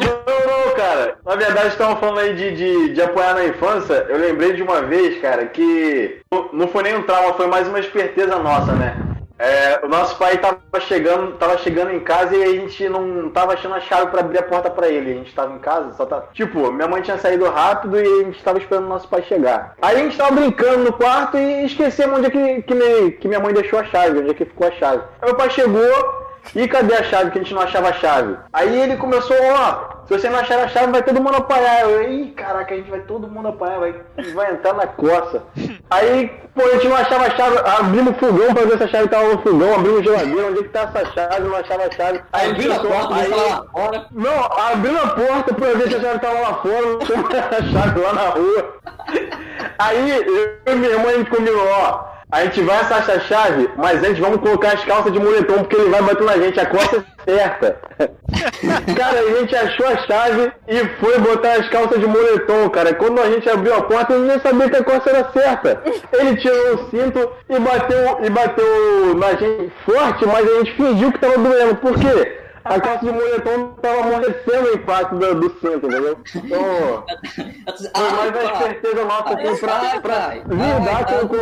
[0.00, 1.16] Não, não, cara.
[1.24, 4.06] Na verdade, estavam falando aí de, de, de apoiar na infância.
[4.08, 6.20] Eu lembrei de uma vez, cara, que
[6.52, 8.96] não- foi nem um trauma, foi mais uma esperteza nossa, né?
[9.42, 13.54] É, o nosso pai tava chegando, tava chegando em casa e a gente não tava
[13.54, 15.12] achando a chave pra abrir a porta pra ele.
[15.12, 16.24] A gente tava em casa, só tá.
[16.34, 19.74] Tipo, minha mãe tinha saído rápido e a gente tava esperando o nosso pai chegar.
[19.80, 23.28] Aí a gente tava brincando no quarto e esquecemos onde é que, que, me- que
[23.28, 25.02] minha mãe deixou a chave, onde é que ficou a chave.
[25.22, 26.20] Aí meu pai chegou,
[26.54, 28.36] e cadê a chave que a gente não achava a chave?
[28.52, 31.82] Aí ele começou, ó, se você não achar a chave, vai todo mundo apanhar.
[31.82, 33.94] Eu, ih, caraca, a gente vai todo mundo apanhar, vai,
[34.34, 35.44] vai entrar na coça.
[35.88, 38.88] Aí, pô, a gente não achava a chave, abrimos o fogão pra ver se a
[38.88, 41.84] chave tava no fogão, abrimos a geladeira, onde é que tá essa chave, não achava
[41.84, 42.20] a chave.
[42.32, 44.06] Aí a abriu a porta, você lá fora.
[44.10, 47.62] não, abriu a porta pra ver se a chave tava lá fora, não tinha a
[47.62, 48.74] chave lá na rua.
[49.78, 52.19] Aí eu e minha irmã a gente combinou, ó.
[52.30, 55.76] A gente vai achar a chave, mas antes vamos colocar as calças de moletom, porque
[55.76, 57.76] ele vai bater na gente, a costa é certa.
[58.96, 62.94] cara, a gente achou a chave e foi botar as calças de moletom, cara.
[62.94, 65.82] Quando a gente abriu a porta, gente nem sabia que a costa era certa.
[66.12, 71.12] Ele tirou o cinto e bateu, e bateu na gente forte, mas a gente fingiu
[71.12, 71.74] que tava doendo.
[71.76, 72.39] Por quê?
[72.64, 76.18] A calça de moletom tava amorrecendo o impacto do, do cinto, entendeu?
[76.34, 77.04] Então,
[77.94, 81.36] foi mais uma esperteza nossa assim, pra, pra lidar com, com...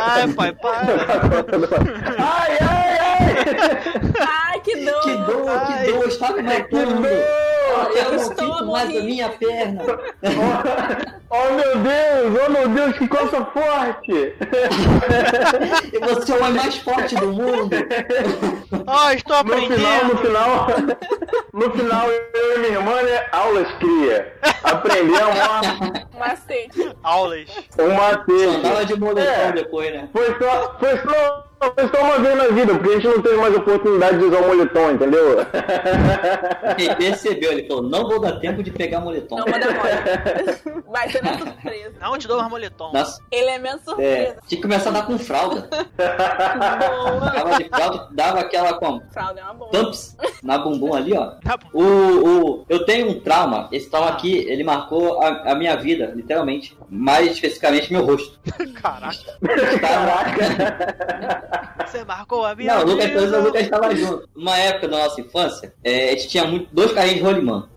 [0.00, 0.80] Ai, pai, para.
[2.18, 3.12] Ai, ai, ai!
[4.52, 5.00] Ai, que dor.
[5.02, 7.06] Que dor, que dor, está me matando.
[7.94, 9.82] Eu não Estou sinto mais a minha perna.
[11.34, 14.34] Oh meu Deus, oh meu Deus, que coisa forte!
[15.92, 17.70] E você é o homem mais forte do mundo.
[18.86, 20.31] Ó, estou No final, no aprendendo.
[20.32, 20.66] Final,
[21.52, 24.32] no final, eu e minha irmã, né, aulas cria.
[24.64, 26.96] Aprendemos uma, Macete.
[27.02, 27.48] Aulas.
[27.78, 28.56] um macete.
[28.56, 29.52] Andava de moletom É.
[29.52, 30.08] depois, né?
[30.12, 31.44] Foi só, foi só,
[31.74, 34.38] foi só uma vez na vida, porque a gente não teve mais oportunidade de usar
[34.40, 35.38] o moletom, entendeu?
[36.78, 39.36] Ele percebeu, ele falou, não vou dar tempo de pegar moletom.
[39.36, 40.82] Não manda mole.
[40.88, 41.92] Vai ser na surpresa.
[42.00, 42.92] Não, te dou mais moletom.
[42.92, 44.36] Nossa, Elemento é, surpresa.
[44.48, 45.68] tinha que começar a dar com fralda.
[45.70, 47.30] Boa.
[47.30, 49.02] Dava de fralda, dava aquela como?
[49.12, 49.70] Fralda é uma boa.
[49.70, 51.32] Pumps na bumbum ali, ó.
[51.42, 51.68] Tá bom.
[51.72, 51.82] O,
[52.60, 56.76] o, eu tenho um trauma, esse trauma aqui, ele marcou a, a minha vida, literalmente.
[56.90, 58.38] Mais especificamente meu rosto.
[58.80, 59.16] Caraca.
[59.80, 60.22] Tava-
[61.86, 63.38] Você marcou a minha Não, o Lucas, vida.
[63.38, 64.28] o Lucas estava junto.
[64.34, 67.68] Numa época da nossa infância, é, a gente tinha muito, dois carrinhos de rolimã.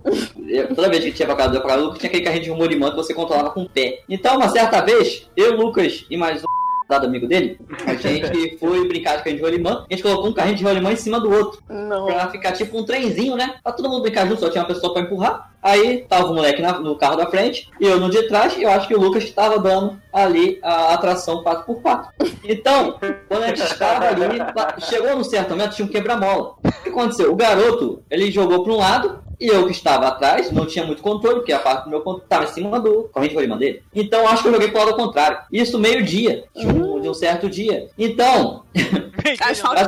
[0.76, 2.24] Toda vez que a gente ia pra casa do pra casa do Lucas, tinha aquele
[2.24, 4.02] carrinho de rolimã que você controlava com o pé.
[4.10, 6.56] Então, uma certa vez, eu, Lucas e mais um
[6.88, 9.86] dado amigo dele, a gente foi brincar de carrinho de rolimã.
[9.90, 11.62] A gente colocou um carrinho de rolimã em cima do outro.
[11.70, 12.06] Não.
[12.06, 13.56] Pra ficar tipo um trenzinho, né?
[13.64, 15.52] Pra todo mundo brincar junto, só tinha uma pessoa pra empurrar.
[15.62, 18.56] Aí tava o moleque na- no carro da frente e eu no de trás.
[18.56, 22.08] E eu acho que o Lucas estava dando ali a atração 4x4.
[22.44, 24.22] Então, quando a gente estava ali,
[24.88, 26.54] chegou num certo momento, tinha um quebra-mola.
[26.64, 27.32] O que aconteceu?
[27.32, 29.25] O garoto, ele jogou pra um lado.
[29.40, 32.24] E eu que estava atrás, não tinha muito controle, porque a parte do meu controle
[32.24, 33.82] estava em cima do corrente de rolimã dele.
[33.94, 35.40] Então acho que eu joguei pro lado ao contrário.
[35.52, 37.90] Isso meio-dia, de, um, de um certo dia.
[37.98, 38.64] Então,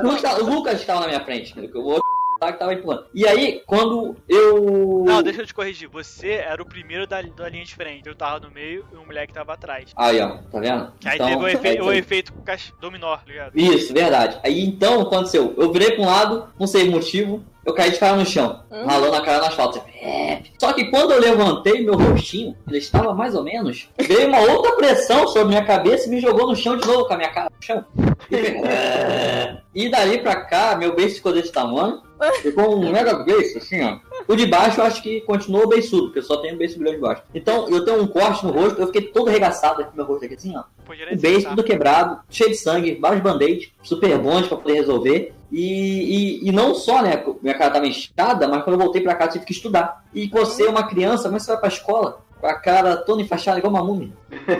[0.03, 3.05] Lucas, Lucas estava na minha frente, o outro lá que tava empurrando.
[3.13, 5.03] E aí, quando eu.
[5.05, 5.89] Não, deixa eu te corrigir.
[5.89, 8.07] Você era o primeiro da, da linha de frente.
[8.07, 9.91] Eu tava no meio e o moleque tava atrás.
[9.95, 10.91] Aí, ó, tá vendo?
[11.05, 11.97] Aí Então, teve o, efe- é o aí.
[11.99, 12.33] efeito
[12.79, 13.51] dominó, tá ligado?
[13.55, 14.39] Isso, verdade.
[14.43, 15.53] Aí então, aconteceu?
[15.57, 18.63] Eu virei pra um lado, não sei o motivo, eu caí de cara no chão,
[18.71, 18.85] Hum.
[18.85, 19.81] ralando a cara no asfalto.
[20.01, 20.41] É.
[20.59, 24.71] Só que quando eu levantei meu rostinho, ele estava mais ou menos, veio uma outra
[24.77, 27.49] pressão sobre minha cabeça e me jogou no chão de novo com a minha cara
[27.49, 27.85] no chão.
[29.73, 32.01] E dali pra cá, meu beiço ficou desse tamanho,
[32.41, 33.99] ficou um mega beiço, assim, ó.
[34.27, 36.97] O de baixo eu acho que continuou beiçudo, porque eu só tenho um beiço grande
[36.97, 37.23] embaixo.
[37.33, 40.25] Então eu tenho um corte no rosto, eu fiquei todo arregaçado aqui no meu rosto
[40.25, 40.63] aqui, assim, ó.
[41.11, 41.49] O beijo tá?
[41.49, 45.33] tudo quebrado, cheio de sangue, vários band-aids, super bons pra poder resolver.
[45.51, 49.15] E, e, e não só, né, minha cara tava inchada, mas quando eu voltei pra
[49.15, 50.03] casa eu tive que estudar.
[50.13, 52.21] E você é uma criança, que você vai pra escola?
[52.39, 54.09] Com a cara toda enfaixada igual uma múmia.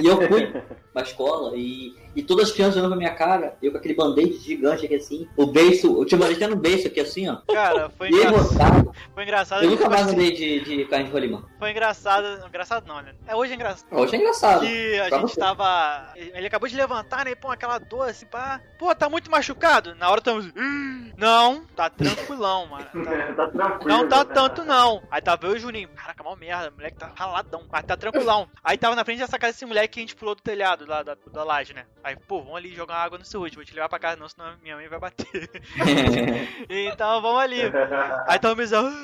[0.01, 0.51] E eu fui
[0.93, 4.34] pra escola e, e todas as crianças olhando pra minha cara, eu com aquele band-aid
[4.39, 7.38] gigante aqui assim, o beiço, eu tinha band-aid no beiço aqui assim, ó.
[7.53, 8.91] Cara, foi E engraçado.
[9.13, 9.63] Foi engraçado.
[9.63, 11.43] Eu que, nunca tipo mais assim, andei de, de carne de rolimã.
[11.60, 12.45] Foi engraçado.
[12.47, 13.13] Engraçado não, né?
[13.27, 13.88] É hoje é engraçado.
[13.91, 14.60] Hoje é engraçado.
[14.65, 15.39] Que a Pra gente você.
[15.39, 16.13] tava.
[16.15, 17.36] Ele acabou de levantar, né?
[17.36, 18.60] Pô, aquela dor assim, pá.
[18.80, 19.95] Pô, tá muito machucado?
[19.95, 20.45] Na hora estamos.
[20.56, 22.86] "Hum, Não, tá tranquilão, mano.
[23.36, 23.89] Tá- tá tranquilo.
[23.89, 25.01] Não tá tanto não.
[25.12, 25.89] Aí tava eu e o Juninho.
[25.89, 26.69] Caraca, mal merda.
[26.69, 27.63] O moleque tá raladão.
[27.71, 28.47] Mas tá tranquilão.
[28.63, 31.03] Aí tava na frente dessa casa desse moleque que a gente pulou do telhado lá
[31.03, 31.86] da, da laje, né?
[32.07, 33.57] Aí, pô, vamos ali jogar água no saúde.
[33.57, 35.49] Vou te levar pra casa não, senão minha mãe vai bater.
[36.69, 37.61] então vamos ali.
[38.27, 38.83] Aí tava o Mizel.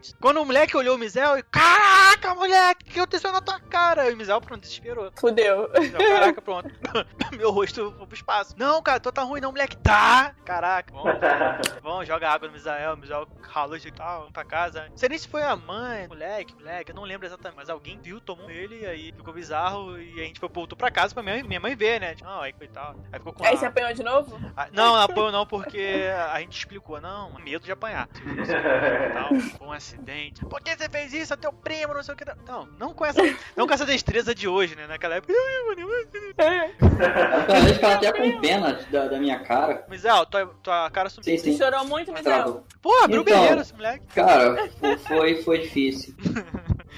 [0.00, 4.02] De- Quando o moleque olhou o Mizel, e, caraca, moleque, que aconteceu na tua cara?
[4.02, 5.10] Aí o Mizel, pronto, desesperou.
[5.18, 5.70] Fudeu.
[5.78, 6.70] Mizel, Caraca, pronto.
[7.36, 8.54] Meu rosto foi pro espaço.
[8.56, 9.76] Não, cara, tô tá ruim não, moleque.
[9.78, 10.34] Tá!
[10.44, 11.12] Caraca, vamos,
[11.82, 12.94] vamos jogar água no Misael.
[12.94, 14.86] O Misael ralou e tal, vamos pra casa.
[14.90, 17.56] Não sei nem se foi a mãe, moleque, moleque, eu não lembro exatamente.
[17.56, 19.98] Mas alguém viu, tomou ele, aí ficou bizarro.
[19.98, 22.14] E a gente foi, voltou pra casa pra minha mãe, minha mãe ver, né?
[22.22, 22.94] Não, aí foi tal.
[23.12, 24.38] Aí ficou com Aí a- você apanhou de novo?
[24.56, 26.00] ah, Não, não apoio não, porque
[26.32, 27.00] a gente explicou.
[27.00, 28.08] Não, medo de apanhar.
[29.12, 30.44] Tal, foi um acidente.
[30.44, 31.34] Por que você fez isso?
[31.34, 32.24] É teu primo, não sei o que.
[32.46, 33.20] Não, não com essa,
[33.56, 34.86] não com essa destreza de hoje, né?
[34.86, 35.32] Naquela época.
[37.48, 39.84] Às vezes ficava até com pena da, da minha cara.
[39.88, 41.24] Mizel, tua, tua cara sumiu.
[41.24, 42.64] Sim, Você chorou muito, Mizel?
[42.82, 43.34] Pô, abriu Então.
[43.36, 44.04] o berreiro esse moleque.
[44.14, 46.14] Cara, fo- foi, foi difícil.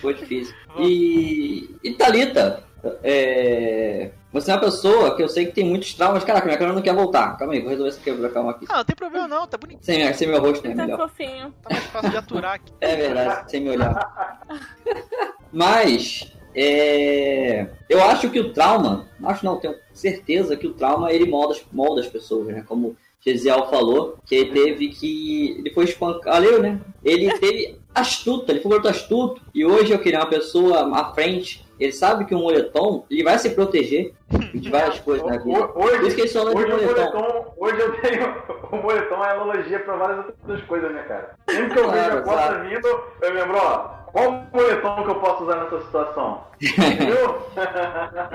[0.00, 0.54] Foi difícil.
[0.78, 2.62] E, e Thalita,
[3.02, 6.22] é, você é uma pessoa que eu sei que tem muitos traumas.
[6.22, 7.36] Caraca, minha câmera não quer voltar.
[7.36, 8.66] Calma aí, vou resolver essa quebra, calma aqui.
[8.68, 9.84] Ah, não tem problema não, tá bonito.
[9.84, 10.76] Sem, sem meu rosto, né?
[10.76, 10.96] Tá Melhor.
[11.08, 11.52] fofinho.
[11.60, 12.72] Tá mais fácil de aturar aqui.
[12.80, 14.40] É verdade, sem me olhar.
[15.52, 21.26] Mas, é, eu acho que o trauma, acho não, tenho certeza que o trauma ele
[21.28, 22.64] molda, as- molda as pessoas, né?
[22.66, 25.56] Como o Gesiel falou, que ele teve que.
[25.58, 26.80] Ele foi espancado, né?
[27.04, 29.42] Ele teve astuto, ele foi um garoto astuto.
[29.54, 31.68] E hoje eu queria uma pessoa à frente.
[31.78, 34.12] Ele sabe que o moletom ele vai se proteger
[34.54, 35.66] de várias coisas na vida.
[35.68, 37.18] Por isso Hoje, que falam de hoje, o moletom.
[37.20, 38.60] moletom, hoje eu tenho.
[38.70, 41.34] O moletom é analogia pra várias outras coisas, né, cara?
[41.50, 42.86] Sempre que eu Claro, vejo a porta vindo,
[43.20, 46.44] eu lembro, ó, qual moletom que eu posso usar nessa situação?
[46.60, 47.48] Entendeu?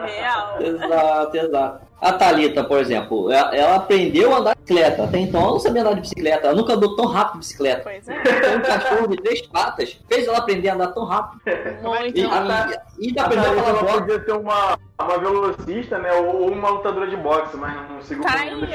[0.06, 0.62] Real.
[0.62, 1.86] Exato, exato.
[2.02, 5.04] A Thalita, por exemplo, ela, ela aprendeu a andar de bicicleta.
[5.06, 6.48] Até então ela não sabia andar de bicicleta.
[6.48, 7.82] Ela nunca andou tão rápido de bicicleta.
[7.84, 8.16] Pois é.
[8.22, 11.42] Então, um cachorro de três patas fez ela aprender a andar tão rápido.
[11.82, 12.18] Muito.
[12.18, 15.98] E, E- e, e A aprendeu a Thalita, falar ela podia ser uma, uma velocista,
[15.98, 16.14] né?
[16.14, 18.70] Ou, ou uma lutadora de boxe, mas não sigo Tá o aí.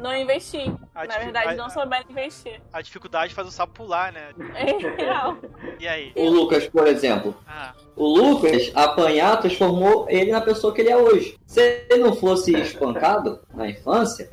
[0.00, 0.72] Não investi.
[0.94, 2.60] A Na verdade, a- não souberam investir.
[2.72, 4.28] A dificuldade faz o sapo pular, né?
[4.54, 5.36] É real.
[5.78, 6.12] E aí?
[6.16, 7.34] O Lucas, por exemplo.
[7.46, 11.36] Ah, O Lucas, apanhar, transformou ele na pessoa que ele é hoje.
[11.46, 14.30] Se ele não fosse espancado na infância,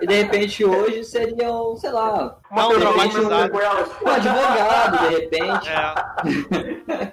[0.00, 3.50] e de repente hoje seria, um, sei lá, Uma traumatizado.
[3.50, 3.88] com sequelas.
[4.02, 5.68] um advogado, de repente.
[5.68, 7.12] é.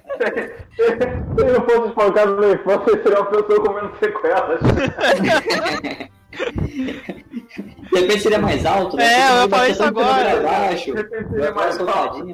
[0.76, 4.60] Se eu fosse espancado na infância, seria uma pessoa comendo sequelas.
[7.98, 9.06] De repente seria mais alto, né?
[9.06, 10.42] É, eu ele isso agora.
[10.42, 12.28] baixo, De repente seria mais alto.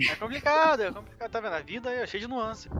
[0.00, 1.30] É complicado, é complicado.
[1.30, 1.54] Tá vendo?
[1.54, 2.70] A vida é cheia de nuances.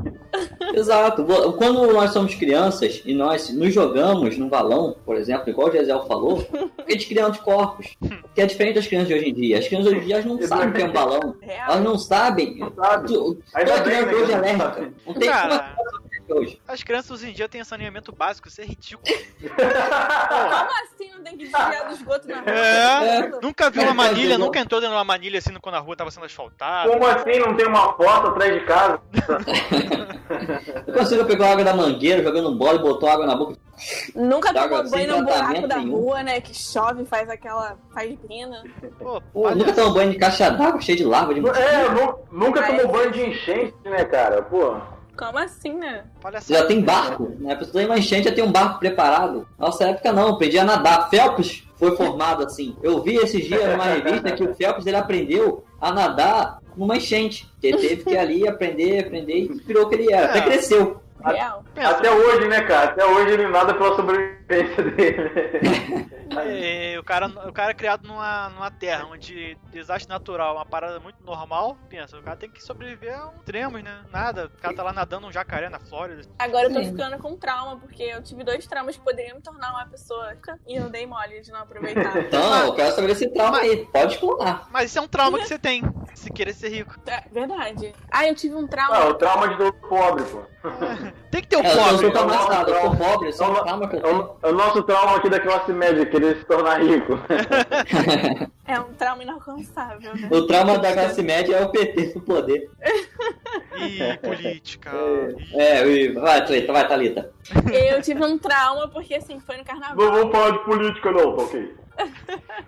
[0.72, 1.24] Exato.
[1.58, 6.06] Quando nós somos crianças e nós nos jogamos num balão, por exemplo, igual o Gisele
[6.06, 6.46] falou,
[6.86, 7.96] a gente cria anticorpos.
[8.34, 9.58] Que é diferente das crianças de hoje em dia.
[9.58, 11.36] As crianças hoje em dia elas não sabem o que é um balão.
[11.42, 12.58] Elas não sabem.
[12.58, 13.08] Não sabe.
[13.08, 14.92] Toda criança né, hoje é não alérgica.
[15.06, 15.54] Não tem Cara.
[15.54, 16.60] uma coisa hoje.
[16.66, 19.06] As crianças hoje em dia têm saneamento básico, isso é ridículo.
[19.40, 22.50] Como assim não tem que desviar do esgoto na rua?
[22.52, 23.30] É.
[23.42, 24.38] Nunca viu uma É, manilha, entendeu?
[24.38, 26.90] nunca entrou dentro de uma manilha assim quando a rua tava sendo asfaltada.
[26.90, 29.00] Como assim não tem uma foto atrás de casa?
[30.86, 33.56] Eu consigo pegar água da mangueira, jogando bola e botou água na boca.
[34.14, 35.96] Nunca tomou banho no buraco da nenhum.
[36.00, 36.40] rua, né?
[36.40, 37.78] Que chove, faz aquela.
[37.94, 38.62] faz pina.
[38.98, 42.62] Pô, Pô, nunca tomou banho de caixa d'água cheio de larva de É, nu- nunca
[42.66, 44.42] tomou banho de enchente, né, cara?
[44.42, 44.76] Pô.
[45.18, 46.04] Como assim, né?
[46.48, 47.52] já tem barco, né?
[47.52, 49.48] A pessoa tem uma enchente já tem um barco preparado.
[49.58, 51.10] Nossa época não, aprendi a nadar.
[51.10, 52.76] Phelps foi formado assim.
[52.82, 57.50] Eu vi esses dias numa revista que o Phelps ele aprendeu a nadar numa enchente.
[57.60, 60.26] Que ele teve que ir ali aprender, aprender e virou o que ele era.
[60.26, 60.42] Até É.
[60.42, 61.00] cresceu.
[61.24, 61.64] Real.
[61.76, 62.90] Até hoje, né, cara?
[62.90, 66.08] Até hoje ele nada pela sobrevivência dele.
[66.94, 70.66] é, o, cara, o cara é criado numa, numa terra onde desastre natural é uma
[70.66, 71.76] parada muito normal.
[71.88, 74.00] Pensa, o cara tem que sobreviver a um extremos, né?
[74.12, 74.46] Nada.
[74.46, 76.22] O cara tá lá nadando um jacaré na Flórida.
[76.38, 79.70] Agora eu tô ficando com trauma, porque eu tive dois traumas que poderiam me tornar
[79.70, 80.34] uma pessoa.
[80.66, 82.16] E eu dei mole de não aproveitar.
[82.28, 83.86] Então, eu quero saber esse trauma aí.
[83.86, 84.68] Pode clonar.
[84.70, 85.82] Mas isso é um trauma que você tem.
[86.14, 86.94] se querer ser rico.
[87.06, 87.94] É verdade.
[88.10, 88.96] Ah, eu tive um trauma.
[88.96, 90.42] Ah, o trauma de do pobre, pô.
[91.30, 91.98] Tem que ter o É, eu pobre.
[91.98, 92.96] sou Trauma, traumatizado, eu sou trauma.
[92.96, 94.37] pobre, só Trauma- calma que eu É tenho.
[94.42, 97.18] O, é o nosso trauma aqui da classe média, querer se tornar rico.
[98.66, 100.28] É um trauma inalcançável, né?
[100.30, 102.70] O trauma da classe média é o PT no poder.
[103.76, 104.90] Ih, política.
[105.54, 107.32] É, e- vai, Thalita, vai, Thalita.
[107.72, 109.96] Eu tive um trauma porque, assim, foi no carnaval.
[109.96, 111.74] Não vamos falar de política não, tá ok?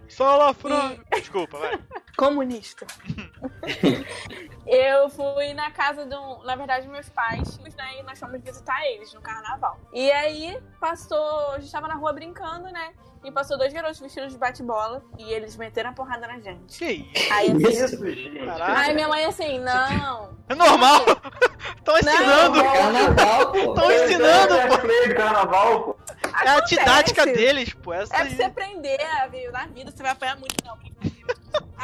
[0.09, 0.99] Salafrão.
[1.13, 1.79] Desculpa, vai.
[2.17, 2.87] Comunista.
[4.67, 6.43] eu fui na casa de um.
[6.45, 7.99] Na verdade, meus pais, né?
[7.99, 9.79] E nós fomos visitar eles no carnaval.
[9.93, 11.53] E aí passou.
[11.53, 12.93] A gente tava na rua brincando, né?
[13.23, 15.03] E passou dois garotos vestidos de bate-bola.
[15.19, 16.79] E eles meteram a porrada na gente.
[16.79, 17.33] Que isso?
[17.33, 17.69] Aí assim.
[17.85, 18.07] Isso.
[18.07, 18.39] gente.
[18.63, 20.35] Aí minha mãe assim, não.
[20.49, 21.01] É normal.
[21.77, 22.57] Estão ensinando.
[22.63, 22.73] Não.
[22.73, 23.59] Carnaval, pô.
[23.75, 24.79] Estão ensinando, é pô.
[24.79, 25.97] play do carnaval, pô.
[26.43, 27.93] É a didática deles, pô.
[27.93, 28.37] Essa É pra aí.
[28.37, 28.99] você aprender,
[29.31, 29.53] viu?
[29.53, 30.79] Na vida você vai apanhar muito, não.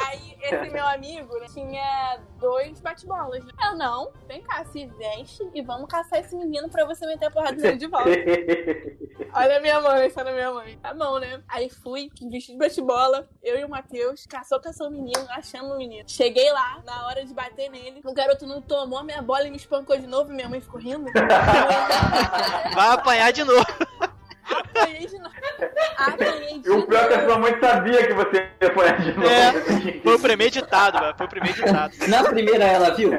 [0.05, 3.43] Aí esse meu amigo né, tinha dois bate-bolas.
[3.43, 3.51] né?
[3.65, 7.31] Eu, não, vem cá, se veste e vamos caçar esse menino pra você meter a
[7.31, 8.09] porrada nele de volta.
[9.33, 10.77] Olha a minha mãe, olha a minha mãe.
[10.77, 11.41] Tá bom, né?
[11.47, 15.77] Aí fui, vestido de bate-bola, eu e o Matheus, caçou, caçou o menino, achamos o
[15.77, 16.07] menino.
[16.07, 19.51] Cheguei lá, na hora de bater nele, o garoto não tomou a minha bola e
[19.51, 21.11] me espancou de novo e minha mãe ficou rindo.
[22.73, 23.65] Vai apanhar de novo.
[24.81, 25.35] Apanhei de novo.
[25.97, 27.29] Apanhei de E o pior é que a novo.
[27.29, 29.27] sua mãe sabia que você ia apanhar de novo.
[29.27, 31.15] É, foi o premeditado, velho.
[31.17, 31.93] Foi o premeditado.
[32.07, 33.11] Na primeira ela viu,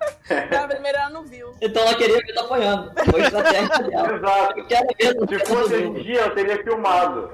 [0.50, 1.52] Na primeira ela não viu.
[1.60, 2.92] então ela queria ver tá apanhando.
[3.10, 4.16] Foi estratégia dela.
[4.16, 4.58] Exato.
[4.58, 7.30] Eu quero ver Se fosse hoje em dia, eu teria filmado.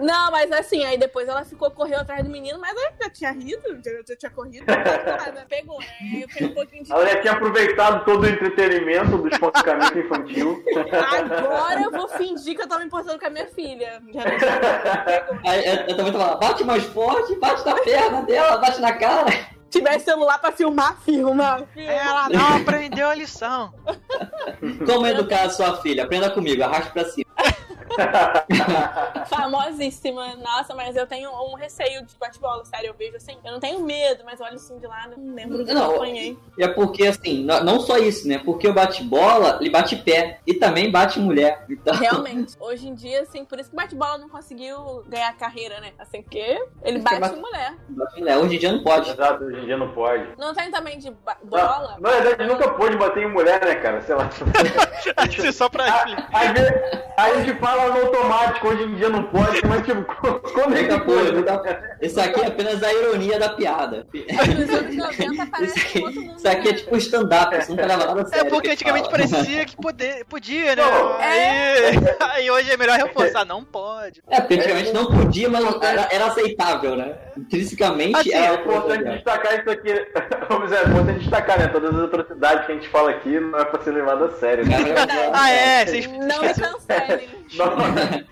[0.00, 3.32] Não, mas assim, aí depois ela ficou, correu atrás do menino, mas eu já tinha
[3.32, 5.46] rido, já, já tinha corrido, nada.
[5.48, 5.86] Pegou, né?
[6.00, 6.92] Aí eu fiquei um pouquinho de.
[6.92, 10.62] Ela já tinha aproveitado todo o entretenimento do espancamento infantil.
[10.76, 14.00] Agora eu vou fingir que eu tô me importando com a minha filha.
[14.12, 15.38] Já não tinha- pegou.
[15.46, 19.26] Aí eu, eu também falando, bate mais forte, bate na perna dela, bate na cara.
[19.72, 21.66] Se tivesse celular pra filmar, filma.
[21.72, 21.90] filma.
[21.90, 23.72] Ela não aprendeu a lição.
[24.84, 26.04] Como educar a sua filha?
[26.04, 27.21] Aprenda comigo, arraste pra cima.
[29.28, 30.34] Famosíssima.
[30.36, 32.88] Nossa, mas eu tenho um receio de bate-bola, sério.
[32.88, 33.36] Eu vejo assim.
[33.44, 35.14] Eu não tenho medo, mas olho assim de lado.
[35.16, 36.38] Não lembro do que eu Não, apanhei.
[36.58, 38.38] E é porque, assim, não não só isso, né?
[38.44, 40.40] Porque o bate-bola, ele bate pé.
[40.46, 41.64] E também bate mulher.
[41.68, 42.54] Então, Realmente.
[42.60, 45.92] Hoje em dia, assim, por isso que bate-bola não conseguiu ganhar carreira, né?
[45.98, 47.74] Assim, porque ele bate bate- mulher.
[47.88, 48.38] bate mulher.
[48.38, 49.10] Hoje em dia não pode.
[49.10, 50.26] Exato, hoje em dia não pode.
[50.38, 51.10] Não tem também de
[51.44, 51.96] bola?
[52.00, 54.00] na verdade, nunca pôde bater em mulher, né, cara?
[54.02, 54.28] Sei lá.
[55.30, 55.84] Isso é só pra.
[56.32, 56.72] Às vezes,
[57.16, 60.02] a gente fala no automático, hoje em dia não pode, mas tipo,
[60.52, 64.06] quando é que nunca- Isso aqui é apenas a ironia da piada.
[64.12, 68.20] Nos anos 90 parece Isso aqui, isso aqui é tipo stand-up, você nunca leva nada
[68.20, 68.50] a É sério.
[68.50, 69.28] porque que antigamente fala.
[69.28, 70.82] parecia que poder, podia, né?
[70.82, 73.44] Não, Aí, aí hoje é melhor reforçar.
[73.44, 74.22] Não pode.
[74.28, 77.14] É, porque antigamente não podia, mas era, era aceitável, né?
[77.36, 80.06] Intrinsecamente Assim, era é importante destacar isso aqui.
[80.48, 81.66] Vamos dizer, é importante destacar, né?
[81.68, 84.66] Todas as atrocidades que a gente fala aqui não é pra ser levado a sério.
[84.66, 84.76] Né?
[85.32, 85.86] Ah, é?
[85.86, 87.28] Vocês Não me cancelem.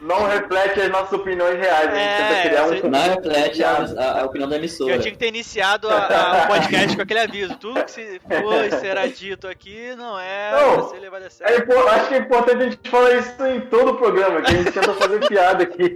[0.00, 1.88] Não, não reflete as nossas opiniões reais.
[1.90, 2.90] A gente É, tenta criar um.
[2.90, 4.98] Não reflete a, a- a opinião da Eu emissora.
[4.98, 7.54] tinha que ter iniciado a- a- o podcast com aquele aviso.
[7.56, 10.74] Tudo que se for e será dito aqui não é Não.
[10.74, 11.58] pra ser levado a É sério.
[11.64, 14.56] impo- acho que é importante a gente falar isso em todo o programa, que a
[14.56, 15.94] gente tenta fazer piada aqui.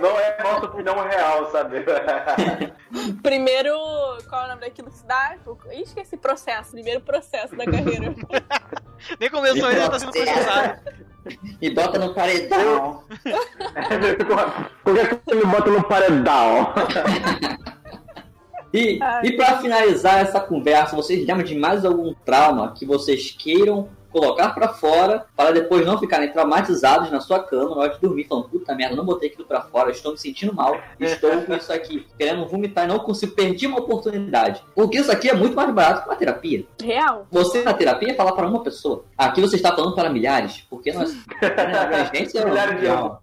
[0.00, 1.84] Não é nossa opinião real, sabe?
[3.22, 3.72] Primeiro,
[4.28, 5.36] qual é o nome daquilo que se dá?
[5.72, 6.72] Ih, esqueci processo.
[6.72, 8.14] Primeiro processo da carreira.
[9.18, 10.80] Nem começou ainda, tá sendo processado.
[11.60, 13.04] E bota no paredão.
[14.82, 16.72] Qualquer coisa me bota no paredão.
[18.72, 23.88] E, e para finalizar essa conversa, vocês lembram de mais algum trauma que vocês queiram
[24.10, 28.24] colocar pra fora para depois não ficarem traumatizados na sua cama na hora de dormir,
[28.24, 31.72] falando, puta merda, não botei aquilo pra fora, estou me sentindo mal, estou com isso
[31.72, 34.62] aqui, querendo vomitar e não consigo, perdi uma oportunidade.
[34.74, 36.64] Porque isso aqui é muito mais barato que uma terapia.
[36.82, 37.26] Real.
[37.30, 39.04] Você na terapia fala para uma pessoa.
[39.16, 43.20] Aqui você está falando para milhares, porque nós a emergência é Milhares de robôs.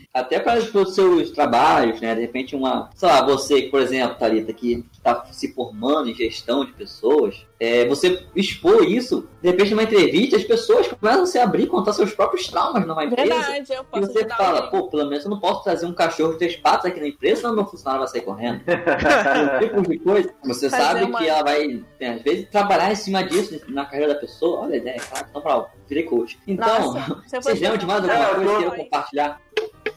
[0.12, 2.14] Até para os seus trabalhos, né?
[2.14, 2.90] De repente, uma.
[2.94, 7.86] Sei lá, você, por exemplo, Thalita, que está se formando em gestão de pessoas, é,
[7.88, 12.12] você expor isso, de repente, numa entrevista, as pessoas começam a se abrir, contar seus
[12.12, 13.28] próprios traumas numa empresa.
[13.34, 15.94] Verdade, eu E posso você ajudar fala, pô, pelo menos eu não posso trazer um
[15.94, 18.60] cachorro de três patas aqui na empresa, senão meu funcionário vai sair correndo.
[18.68, 20.34] Esse tipo de coisa.
[20.44, 23.86] Você Fazer sabe uma- que ela vai, tem, às vezes, trabalhar em cima disso na
[23.86, 24.60] carreira da pessoa.
[24.60, 26.38] Olha a ideia, claro, então, pra virei coach.
[26.46, 26.98] Então, Nossa,
[27.32, 29.40] eu vocês lembram de mais É, alguma eu coisa que queiram compartilhar?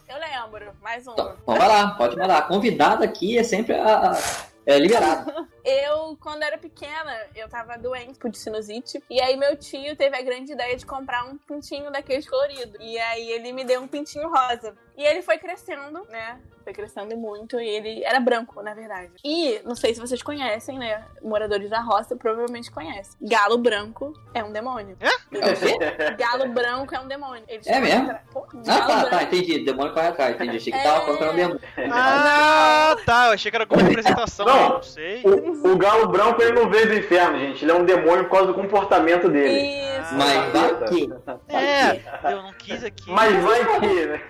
[0.09, 1.11] Eu lembro, mais um.
[1.11, 2.47] Então, então vai lá, pode mandar.
[2.47, 4.17] Convidado aqui é sempre a-
[4.65, 5.47] é liberado.
[5.63, 9.01] Eu, quando era pequena, eu tava doente por sinusite.
[9.09, 12.75] E aí meu tio teve a grande ideia de comprar um pintinho daqueles coloridos.
[12.79, 14.75] E aí ele me deu um pintinho rosa.
[14.97, 16.39] E ele foi crescendo, né?
[16.63, 19.11] Foi crescendo muito e ele era branco, na verdade.
[19.23, 21.03] E, não sei se vocês conhecem, né?
[21.21, 23.17] Moradores da roça provavelmente conhecem.
[23.21, 24.95] Galo branco é um demônio.
[25.01, 26.15] É o?
[26.15, 27.43] Galo branco é um demônio.
[27.49, 28.13] Eles É mesmo?
[28.31, 29.09] Pô, Ah, tá, branco.
[29.09, 29.59] tá, entendi.
[29.65, 30.57] Demônio corre atrás, entendi.
[30.57, 30.83] Achei que É.
[30.83, 31.61] tava comprando demônio.
[31.91, 33.27] Ah, tá.
[33.27, 34.45] Eu achei que era alguma representação.
[34.45, 34.69] Não.
[34.69, 35.21] Não sei.
[35.25, 37.63] O, o galo branco ele não veio do inferno, gente.
[37.63, 39.83] Ele é um demônio por causa do comportamento dele.
[39.99, 40.13] Isso.
[40.15, 41.09] Mas vai que.
[41.49, 43.09] É, eu não quis aqui.
[43.09, 44.21] Mas vai que, né?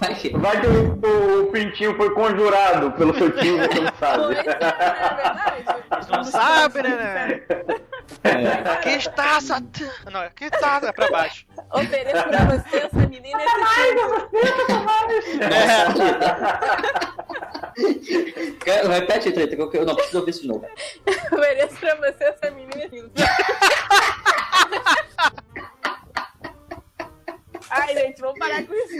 [0.00, 0.36] Vai que.
[0.38, 4.34] Vai que o, o- pintinho foi conjurado pelo seu tio, você não sabe.
[4.34, 4.42] é, né?
[4.42, 5.72] verdade.
[5.92, 7.76] Eles não sabem, né, né?
[8.24, 8.70] É.
[8.72, 9.88] Aqui está, Satã.
[10.10, 11.46] Não, aqui está, é pra baixo.
[11.72, 14.30] Ofereço pra você essa menina esse filho.
[15.42, 15.86] É,
[18.64, 20.66] Quero- Repete, treta, que eu- não preciso ouvir isso de novo.
[21.32, 23.04] Ofereço pra você essa menina esse.
[27.70, 28.96] Ai, gente, vamos parar com isso.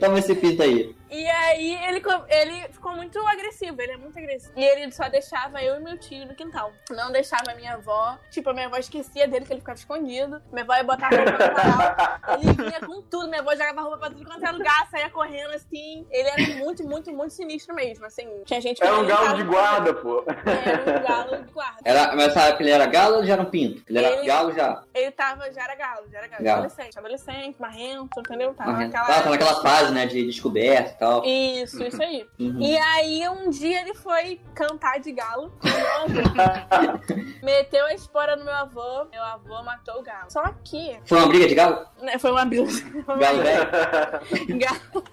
[0.00, 0.94] Toma esse pinto aí.
[1.12, 4.52] E aí ele, ele ficou muito agressivo, ele é muito agressivo.
[4.56, 6.72] E ele só deixava eu e meu tio no quintal.
[6.90, 8.18] Não deixava a minha avó.
[8.30, 10.40] Tipo, a minha avó esquecia dele, que ele ficava escondido.
[10.50, 12.38] Minha avó ia botar a roupa no varal.
[12.40, 15.52] Ele vinha com tudo, minha avó jogava roupa pra tudo quanto é lugar, saía correndo
[15.54, 16.06] assim.
[16.10, 18.06] Ele era muito, muito, muito sinistro mesmo.
[18.06, 20.24] Assim, tinha gente que Era um galo tava- de guarda, pô.
[20.26, 21.78] Era um galo de guarda.
[21.84, 23.82] Era, mas época ele era galo ou já era um pinto?
[23.86, 24.82] Ele era Ele- galo já.
[24.94, 26.42] Ele tava, já era galo, já era galo.
[26.42, 26.58] Galo.
[26.64, 28.54] Adolescente, adolescente, marrento, entendeu?
[28.54, 29.04] Tava Ah, naquela.
[29.22, 32.26] tá naquela fase, né, de descoberta Isso, isso aí.
[32.38, 32.60] Uhum.
[32.60, 35.52] E aí, um dia ele foi cantar de galo.
[37.42, 39.04] Meteu a espora no meu avô.
[39.10, 40.30] Meu avô matou o galo.
[40.30, 40.98] Só que.
[41.04, 41.86] Foi uma briga de galo?
[42.00, 42.64] né, Foi uma briga.
[43.06, 44.58] Galo velho?
[44.58, 45.04] Galo.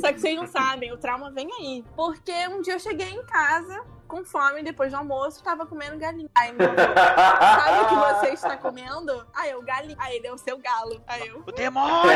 [0.00, 1.84] Só que vocês não sabem, o trauma vem aí.
[1.94, 3.82] Porque um dia eu cheguei em casa
[4.12, 6.28] com fome depois do almoço, tava comendo galinha.
[6.34, 9.26] Aí meu avô, sabe o que você está comendo?
[9.32, 9.96] Aí eu, galinha.
[9.98, 11.00] Aí ele é o seu galo.
[11.06, 11.42] Aí eu.
[11.46, 12.12] o demônio!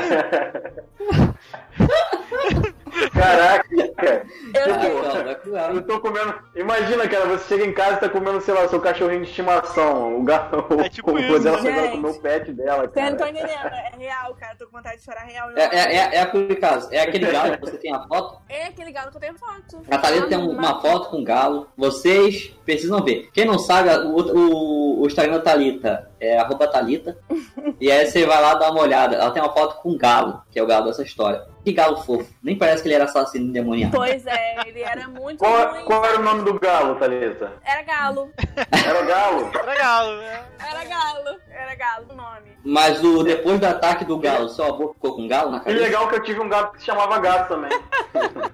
[3.12, 3.68] Caraca.
[4.54, 5.74] eu cruel.
[5.74, 6.34] Eu tô comendo.
[6.54, 10.18] Imagina, cara, você chega em casa e tá comendo, sei lá, seu cachorrinho de estimação.
[10.18, 10.64] O gato.
[10.80, 11.70] É tipo o, isso, dela gente.
[11.70, 14.56] agora comer o pet dela, Você não tá entendendo, é real, cara.
[14.56, 15.50] Tô com vontade de chorar real.
[15.50, 18.40] É, é, é, é aquele caso, é aquele galo que você tem a foto.
[18.48, 19.82] É aquele galo que eu tenho foto.
[19.90, 21.68] A Thalita tem um- uma foto com galo.
[21.86, 23.28] Vocês precisam ver.
[23.32, 27.18] Quem não sabe, o, o, o Instagram da Thalita é arroba Thalita.
[27.80, 29.16] e aí você vai lá dar uma olhada.
[29.16, 31.42] Ela tem uma foto com galo, que é o galo dessa história.
[31.64, 32.32] Que galo fofo.
[32.42, 33.96] Nem parece que ele era assassino endemoniado.
[33.96, 35.84] Pois é, ele era muito Qual, ruim.
[35.84, 37.52] qual era o nome do galo, Thalita?
[37.64, 38.30] Era galo.
[38.86, 39.50] Era galo?
[39.66, 40.44] Legal, né?
[40.60, 41.40] Era galo.
[41.50, 42.56] Era galo o nome.
[42.64, 45.84] Mas o, depois do ataque do galo, seu avô ficou com galo na Que cabeça?
[45.84, 47.70] legal que eu tive um gato que se chamava gato também.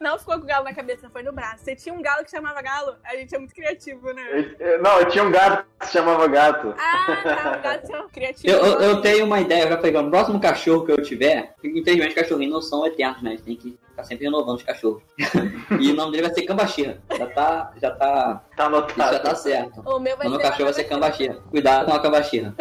[0.00, 1.64] Não ficou com o galo na cabeça, foi no braço.
[1.64, 2.96] Você tinha um galo que chamava galo?
[3.04, 4.22] A gente é muito criativo, né?
[4.58, 6.74] Eu- eu- não, eu tinha um gato que se chamava gato.
[6.78, 7.56] Ah, tá.
[7.58, 8.54] O gato tinha criativo.
[8.54, 11.54] Eu, eu, eu tenho uma ideia, eu já falei, o próximo cachorro que eu tiver,
[11.64, 13.30] infelizmente cachorrinhos não são eternos, né?
[13.30, 15.02] A gente tem que ficar sempre renovando os cachorros.
[15.80, 16.98] e o nome dele vai ser Cambachirra.
[17.16, 19.22] Já tá, já tá, Tá isso já anotado.
[19.22, 19.80] tá certo.
[19.84, 20.46] O meu vai O meu ser.
[20.46, 21.34] cachorro vai ser Cambachirra.
[21.50, 22.54] Cuidado com a Cambachirra.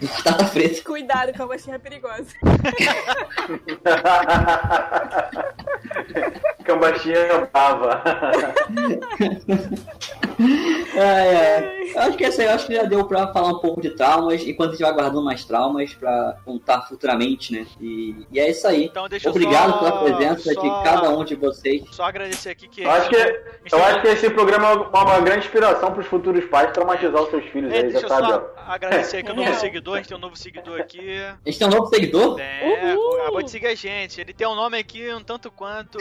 [0.00, 0.82] Batata frita.
[0.82, 2.32] Cuidado com a baixinha perigosa.
[6.64, 8.02] Cambachinha brava.
[10.96, 11.80] Ai, ai.
[11.94, 13.90] Eu acho que essa aí, eu acho que já deu pra falar um pouco de
[13.90, 17.66] traumas, enquanto a gente vai guardando mais traumas pra contar futuramente, né?
[17.80, 18.84] E, e é isso aí.
[18.84, 21.82] Então deixa eu Obrigado só- pela presença só- de cada um de vocês.
[21.90, 22.82] Só agradecer aqui que.
[22.82, 26.44] Eu acho que, eu acho que esse programa é uma, uma grande inspiração pros futuros
[26.44, 28.38] pais traumatizar os seus filhos É, aí, deixa já eu sabe, ó.
[28.40, 29.60] só agradecer aqui o novo Real.
[29.60, 31.18] seguidor, a gente tem um novo seguidor aqui.
[31.20, 32.38] A gente tem um novo seguidor?
[32.40, 33.20] É, Uhul.
[33.22, 34.20] acabou de seguir a gente.
[34.20, 35.98] Ele tem um nome aqui um tanto quanto.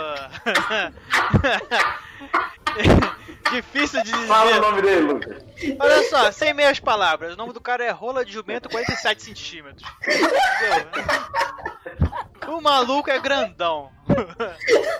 [3.50, 4.60] Difícil de Fala o dizer.
[4.60, 5.42] nome dele, Lucas.
[5.80, 7.34] Olha só, sem meias palavras.
[7.34, 9.82] O nome do cara é Rola de Jumento 47 centímetros.
[10.02, 10.30] Entendeu?
[12.48, 13.90] O maluco é grandão.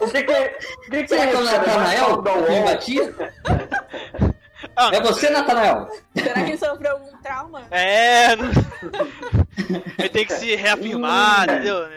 [0.01, 1.44] O que que, o que, que Será é que é o?
[1.44, 2.09] Natanael?
[2.11, 2.22] UOL?
[2.64, 3.14] batia?
[4.76, 5.88] Ah, É você, Natanael?
[6.16, 7.62] Será que ele sofreu algum trauma?
[7.70, 8.50] É, não...
[9.98, 11.88] ele tem que se reafirmar, entendeu?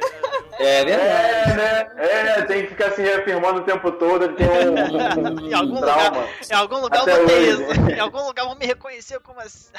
[0.59, 1.51] É verdade.
[1.51, 1.87] É, né?
[1.97, 4.73] É, tem que ficar se reafirmando o tempo todo, ele tem um,
[5.43, 6.03] um Em algum trauma.
[6.09, 7.63] lugar, em algum lugar Até eu botei hoje.
[7.63, 7.89] isso.
[7.91, 9.69] Em algum lugar vão me reconhecer como assim.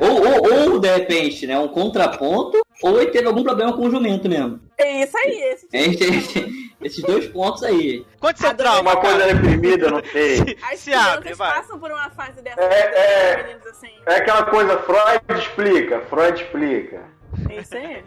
[0.00, 3.90] Ou, ou, ou, de repente, né, um contraponto, ou ele teve algum problema com o
[3.90, 4.60] jumento mesmo.
[4.78, 8.04] É isso aí, esse gente tem esses dois pontos aí.
[8.18, 10.36] Quanto você trauma, Uma coisa reprimida, não sei.
[10.40, 11.54] Se, As se abre, vai.
[11.54, 12.60] passam por uma fase dessa.
[12.60, 13.42] É, é.
[13.42, 13.90] meninos assim.
[14.06, 17.04] É aquela coisa, Freud explica, Freud explica.
[17.48, 18.04] É isso aí.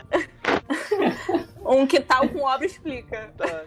[1.65, 3.31] um que tal com obra explica.
[3.37, 3.63] Tá.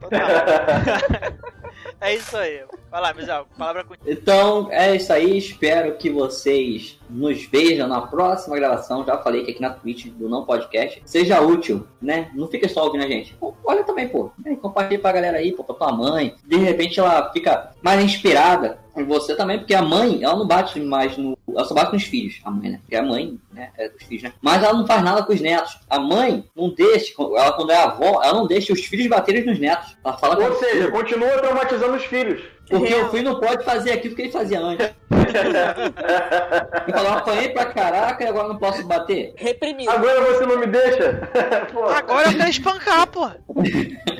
[2.00, 2.62] É isso aí.
[2.90, 3.14] Vai lá,
[3.58, 9.04] palavra com Então é isso aí, espero que vocês nos vejam na próxima gravação.
[9.04, 12.30] Já falei que aqui na Twitch do Não Podcast seja útil, né?
[12.34, 13.36] Não fica só ouvindo a gente.
[13.64, 14.30] Olha também, pô.
[14.62, 16.34] Compartilha pra galera aí, pô, pra tua mãe.
[16.44, 20.80] De repente ela fica mais inspirada em você também, porque a mãe, ela não bate
[20.80, 21.36] mais no.
[21.48, 22.78] Ela só bate nos filhos, a mãe, né?
[22.82, 23.70] Porque a mãe, né?
[23.76, 24.32] É dos filhos, né?
[24.40, 25.78] Mas ela não faz nada com os netos.
[25.88, 29.58] A mãe não deixa, ela quando é avó, ela não deixa os filhos baterem nos
[29.58, 29.96] netos.
[30.04, 32.42] Ela fala com Ou os seja, continua traumatizando os filhos.
[32.70, 34.90] Porque o filho não pode fazer aquilo que ele fazia antes.
[35.10, 39.32] Ele falou, apanhei pra caraca e agora não posso bater.
[39.36, 39.90] Reprimido.
[39.90, 41.28] Agora você não me deixa?
[41.72, 43.28] Pô, Agora eu quero espancar, pô.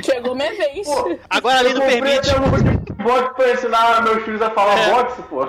[0.05, 0.87] Chegou minha vez.
[0.87, 2.95] pô, Agora a lei eu não comprei permite.
[3.03, 4.91] boxe pra ensinar meus filhos a falar É.
[4.91, 5.47] boxe, pô.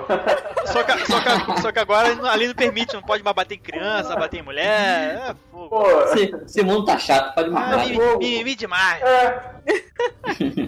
[0.66, 3.54] Só que, só, que, só que agora a lei não permite, não pode mais bater
[3.56, 5.20] em criança, bater em mulher.
[5.28, 5.34] É.
[5.52, 7.78] Pô, Esse, esse mundo tá chato, pode Ah, matar.
[7.86, 9.02] mimimi, mimimi demais.
[9.02, 9.52] é.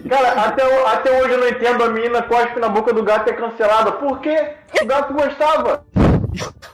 [0.09, 3.33] Cara, até, até hoje eu não entendo a menina cospe na boca do gato e
[3.33, 3.93] é cancelada.
[3.93, 4.55] Por quê?
[4.81, 5.85] O gato gostava.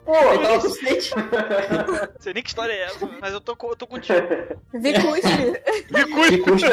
[0.03, 0.53] Pô, tava.
[0.57, 0.61] Não
[2.19, 4.27] sei nem que história é essa, mas eu tô, eu tô contigo.
[4.73, 5.61] Vicuste.
[5.87, 6.67] Que custa.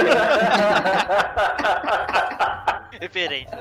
[3.00, 3.58] Referência.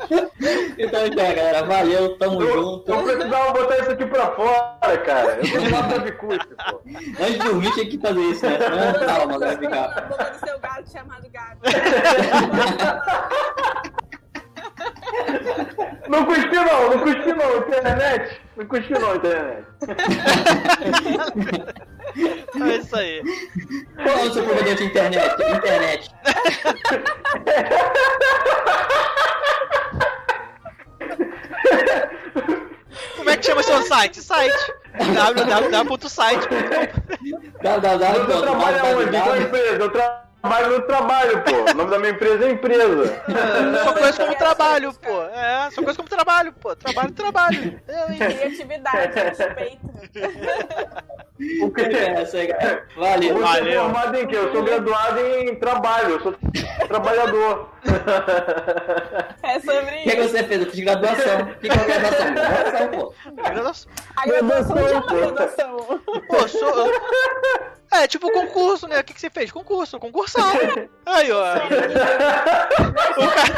[0.80, 2.92] Então, então, galera, valeu, tamo eu, junto.
[2.92, 5.40] eu precisava botar isso aqui pra fora, cara.
[5.46, 6.82] Eu tô lá pra Vicuste, pô.
[7.20, 8.58] Antes de dormir tinha que fazer isso, né?
[8.58, 10.08] Não, calma, na ficar.
[10.08, 11.58] boca do seu gato chamado gato.
[16.08, 18.42] Não cuspi não, não cuspi não, internet.
[18.56, 19.68] Não cuspi não, internet.
[22.56, 23.22] É isso aí.
[23.96, 25.36] Qual é o seu provedor de internet?
[25.56, 26.12] Internet.
[33.18, 34.22] Como é que chama seu site?
[34.22, 34.74] Site.
[35.14, 36.48] www.site.
[37.62, 38.34] www.
[38.34, 39.22] Eu trabalho aonde?
[39.22, 39.84] Qual empresa?
[39.84, 41.72] Eu trabalho no trabalho, pô.
[41.72, 43.24] O nome da minha empresa é empresa.
[43.84, 45.24] Só conheço como trabalho, pô.
[45.24, 46.76] É, só conheço como trabalho, pô.
[46.76, 47.82] Trabalho, trabalho.
[47.88, 48.16] Eu?
[48.16, 49.80] Criatividade, respeito.
[51.62, 52.84] O que É essa aí, galera.
[52.96, 53.36] Valeu.
[53.36, 53.82] Você é Valeu.
[53.84, 54.36] formado em quê?
[54.38, 56.36] Eu sou graduado em trabalho, eu sou
[56.88, 57.70] trabalhador.
[59.44, 60.30] É sobre O que, que isso.
[60.30, 60.62] você fez?
[60.66, 61.42] Eu fiz graduação.
[61.42, 62.34] O que, que é graduação?
[62.34, 63.14] Graduação, pô.
[63.36, 63.92] Graduação.
[64.16, 65.16] A graduação Graduação, chama pô.
[65.16, 65.78] graduação.
[66.28, 66.92] Pô, sou.
[67.92, 69.00] É, tipo concurso, né?
[69.00, 69.52] O que, que você fez?
[69.52, 70.54] Concurso, concursar.
[71.06, 71.44] Aí, ó.
[73.18, 73.54] O cara,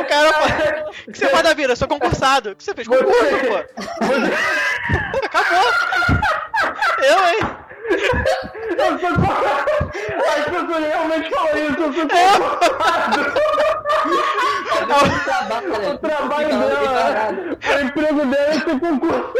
[0.00, 1.72] o cara fala, O que você faz da vida?
[1.72, 2.50] Eu sou concursado.
[2.50, 2.86] O que você fez?
[2.86, 3.56] Concurso, pô.
[5.26, 5.72] Acabou.
[7.02, 7.38] Eu, hein?
[8.78, 9.08] Eu sou
[10.28, 13.20] As pessoas realmente falam isso, eu sou concursado.
[15.92, 19.32] O trabalho dela, o emprego dela é ser concursado.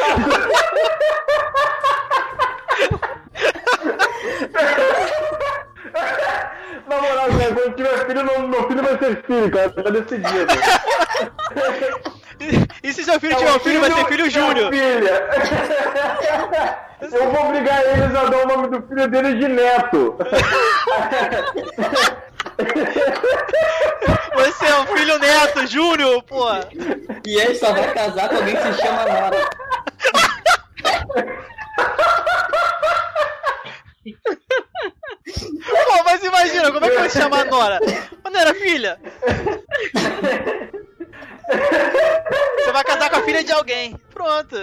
[6.89, 9.70] Na moral, cara, quando tiver filho, não- meu filho vai ser filho, cara.
[9.70, 10.46] Tá decidido.
[12.40, 14.70] E, e se seu filho tiver um filho, vai ser filho é Júnior.
[14.70, 15.28] Filha.
[17.00, 20.16] Eu vou obrigar eles a dar o nome do filho deles de Neto.
[24.34, 26.46] Você é um filho neto, Júnior, pô.
[27.26, 29.50] E ele só vai casar com alguém que se chama Nora.
[35.41, 37.78] Pô, mas imagina, como é que vai se chamar a Nora?
[38.22, 38.99] Mas não era filha?
[42.59, 43.97] Você vai casar com a filha de alguém.
[44.12, 44.57] Pronto.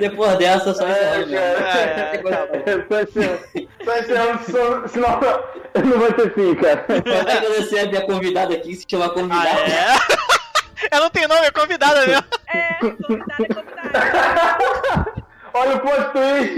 [0.00, 0.86] Depois dessa, só.
[0.86, 2.48] É, coisa-
[2.88, 3.40] Só encerrando,
[3.84, 5.20] só encerrando, só- senão
[5.84, 6.76] não vai ter fim, cara.
[6.86, 9.48] Quero agradecer a minha convidada aqui, se chama Ah, convidada.
[9.60, 9.94] é?
[10.90, 12.24] Ela não tem nome, é convidada mesmo.
[12.48, 15.23] É, convidada é convidada.
[15.54, 16.54] Olha o plot twist.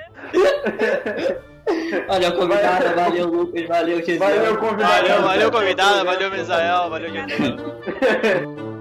[2.08, 4.18] Valeu, convidada, valeu, Lucas, valeu, Jesus.
[4.20, 5.08] Valeu, convidado.
[5.08, 7.58] Valeu, valeu, convidada, valeu, Misael, valeu, Guilherme.